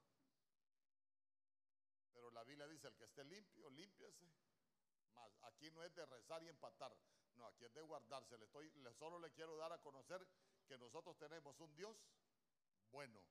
Pero 2.13 2.30
la 2.32 2.43
Biblia 2.43 2.67
dice, 2.67 2.88
el 2.88 2.95
que 2.95 3.05
esté 3.05 3.24
limpio, 3.24 3.69
límpiese. 3.72 4.32
Más, 5.13 5.32
aquí 5.43 5.72
no 5.72 5.84
es 5.84 5.93
de 5.95 6.05
rezar 6.05 6.43
y 6.43 6.49
empatar. 6.49 6.95
No, 7.36 7.47
aquí 7.47 7.65
es 7.65 7.74
de 7.74 7.82
guardarse. 7.82 8.38
Le 8.38 8.45
estoy, 8.45 8.72
solo 8.97 9.19
le 9.19 9.32
quiero 9.32 9.57
dar 9.57 9.72
a 9.74 9.82
conocer 9.82 10.26
que 10.67 10.78
nosotros 10.78 11.17
tenemos 11.17 11.59
un 11.59 11.76
Dios 11.76 11.97
bueno. 12.91 13.22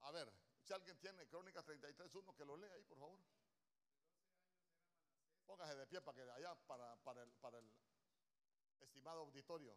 A 0.00 0.10
ver, 0.12 0.32
si 0.62 0.72
alguien 0.72 0.98
tiene 0.98 1.26
Crónicas 1.26 1.66
33.1, 1.66 2.36
que 2.36 2.44
lo 2.44 2.56
lea 2.56 2.72
ahí, 2.74 2.84
por 2.84 2.98
favor. 2.98 3.18
Póngase 5.48 5.74
de 5.74 5.86
pie 5.86 6.00
para 6.02 6.14
que 6.16 6.30
allá, 6.30 6.54
para, 6.66 6.96
para, 7.02 7.22
el, 7.22 7.32
para 7.40 7.58
el 7.58 7.68
estimado 8.80 9.20
auditorio. 9.20 9.74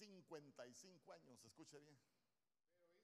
55 0.00 1.12
años, 1.12 1.44
escuche 1.44 1.78
bien. 1.78 1.98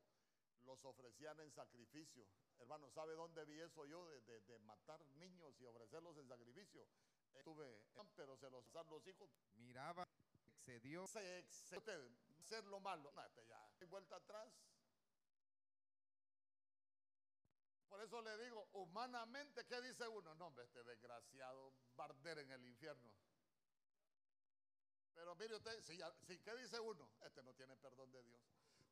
Los 0.66 0.84
ofrecían 0.86 1.40
en 1.40 1.52
sacrificio. 1.52 2.28
Hermano, 2.60 2.90
¿sabe 2.90 3.14
dónde 3.14 3.46
vi 3.46 3.60
eso 3.60 3.86
yo 3.86 4.06
de, 4.08 4.22
de, 4.22 4.42
de 4.42 4.60
matar 4.60 5.06
niños 5.16 5.60
y 5.62 5.66
ofrecerlos 5.66 6.18
en 6.18 6.28
sacrificio? 6.28 6.88
Estuve, 7.34 7.82
pero 8.16 8.36
se 8.36 8.50
los 8.50 8.66
pasaron 8.66 8.92
los 8.92 9.08
hijos. 9.08 9.30
Miraba, 9.56 10.04
excedió. 10.48 11.08
Se 11.08 11.40
excedió 11.40 12.28
hacer 12.48 12.64
lo 12.66 12.80
malo. 12.80 13.12
No, 13.12 13.26
este 13.26 13.46
ya 13.46 13.70
hay 13.80 13.88
vuelta 13.88 14.16
atrás. 14.16 14.54
Por 17.90 18.02
eso 18.02 18.22
le 18.22 18.38
digo, 18.38 18.68
humanamente, 18.74 19.66
¿qué 19.66 19.82
dice 19.82 20.08
uno? 20.08 20.36
No, 20.36 20.48
hombre, 20.48 20.66
este 20.66 20.84
desgraciado 20.84 21.74
barder 21.96 22.40
en 22.40 22.52
el 22.52 22.66
infierno. 22.66 23.12
Pero 25.14 25.36
mire 25.36 25.56
usted, 25.56 25.82
si, 25.82 25.98
si, 26.26 26.40
¿qué 26.40 26.56
dice 26.56 26.80
uno? 26.80 27.10
Este 27.22 27.42
no 27.44 27.54
tiene 27.54 27.76
perdón 27.78 28.12
de 28.12 28.24
Dios. 28.24 28.42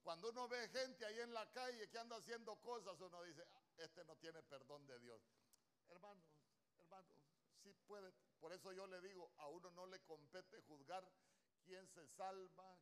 Cuando 0.05 0.29
uno 0.29 0.47
ve 0.47 0.69
gente 0.69 1.03
ahí 1.03 1.19
en 1.19 1.33
la 1.33 1.51
calle 1.51 1.89
que 1.89 1.97
anda 1.97 2.17
haciendo 2.17 2.55
cosas, 2.57 2.95
uno 3.01 3.23
dice, 3.23 3.43
"Ah, 3.55 3.63
este 3.77 4.05
no 4.05 4.15
tiene 4.17 4.43
perdón 4.43 4.85
de 4.85 4.99
Dios. 4.99 5.19
Hermano, 5.87 6.21
hermano, 6.77 7.09
sí 7.63 7.73
puede. 7.87 8.13
Por 8.39 8.53
eso 8.53 8.71
yo 8.71 8.85
le 8.85 9.01
digo, 9.01 9.33
a 9.37 9.47
uno 9.47 9.71
no 9.71 9.87
le 9.87 9.99
compete 10.01 10.61
juzgar 10.61 11.03
quién 11.63 11.87
se 11.87 12.05
salva, 12.05 12.77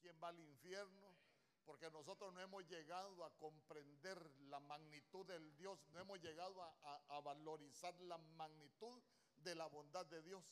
quién 0.00 0.20
va 0.20 0.30
al 0.30 0.40
infierno, 0.40 1.16
porque 1.64 1.88
nosotros 1.92 2.34
no 2.34 2.40
hemos 2.40 2.66
llegado 2.66 3.24
a 3.24 3.30
comprender 3.38 4.18
la 4.48 4.58
magnitud 4.58 5.24
del 5.26 5.54
Dios, 5.54 5.78
no 5.90 6.00
hemos 6.00 6.20
llegado 6.20 6.60
a, 6.60 7.20
valorizar 7.20 7.94
la 8.00 8.18
magnitud 8.18 9.00
de 9.36 9.54
la 9.54 9.66
bondad 9.66 10.06
de 10.06 10.22
Dios. 10.22 10.44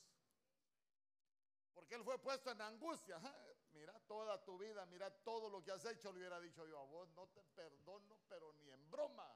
Porque 1.75 1.97
él 1.97 2.05
fue 2.05 2.17
puesto 2.21 2.53
en 2.53 2.61
angustia. 2.61 3.21
Mira 3.73 3.99
toda 4.07 4.43
tu 4.45 4.59
vida, 4.59 4.85
mira 4.87 5.11
todo 5.25 5.49
lo 5.49 5.63
que 5.63 5.73
has 5.73 5.85
hecho, 5.87 6.13
le 6.13 6.19
hubiera 6.19 6.41
dicho 6.41 6.67
yo 6.67 6.79
a 6.79 6.85
vos, 6.85 7.09
no 7.11 7.27
te 7.29 7.43
perdono, 7.43 8.21
pero 8.29 8.53
ni 8.55 8.71
en 8.71 8.91
broma. 8.91 9.27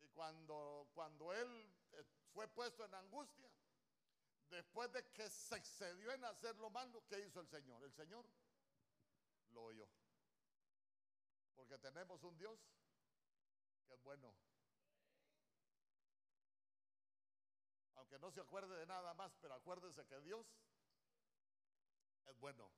Y 0.00 0.08
cuando, 0.08 0.88
cuando 0.94 1.32
él 1.32 1.74
eh, 1.92 2.04
fue 2.32 2.48
puesto 2.48 2.84
en 2.84 2.94
angustia, 2.94 3.50
después 4.50 4.92
de 4.92 5.10
que 5.12 5.28
se 5.30 5.56
excedió 5.56 6.12
en 6.12 6.24
hacer 6.24 6.56
lo 6.56 6.70
malo, 6.70 7.02
¿qué 7.08 7.18
hizo 7.20 7.40
el 7.40 7.48
Señor? 7.48 7.82
El 7.82 7.92
Señor 7.92 8.26
lo 9.50 9.64
oyó. 9.64 9.88
Porque 11.54 11.78
tenemos 11.78 12.22
un 12.22 12.36
Dios 12.36 12.60
que 13.86 13.94
es 13.94 14.02
bueno. 14.02 14.34
Aunque 17.94 18.18
no 18.18 18.30
se 18.30 18.40
acuerde 18.40 18.76
de 18.76 18.86
nada 18.86 19.14
más, 19.14 19.34
pero 19.40 19.54
acuérdese 19.54 20.04
que 20.06 20.20
Dios 20.20 20.46
es 22.26 22.38
bueno. 22.38 22.70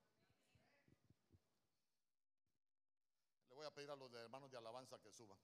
Le 3.48 3.54
voy 3.54 3.66
a 3.66 3.70
pedir 3.70 3.90
a 3.90 3.96
los 3.96 4.12
hermanos 4.12 4.50
de 4.50 4.58
alabanza 4.58 4.98
que 4.98 5.12
suban. 5.12 5.38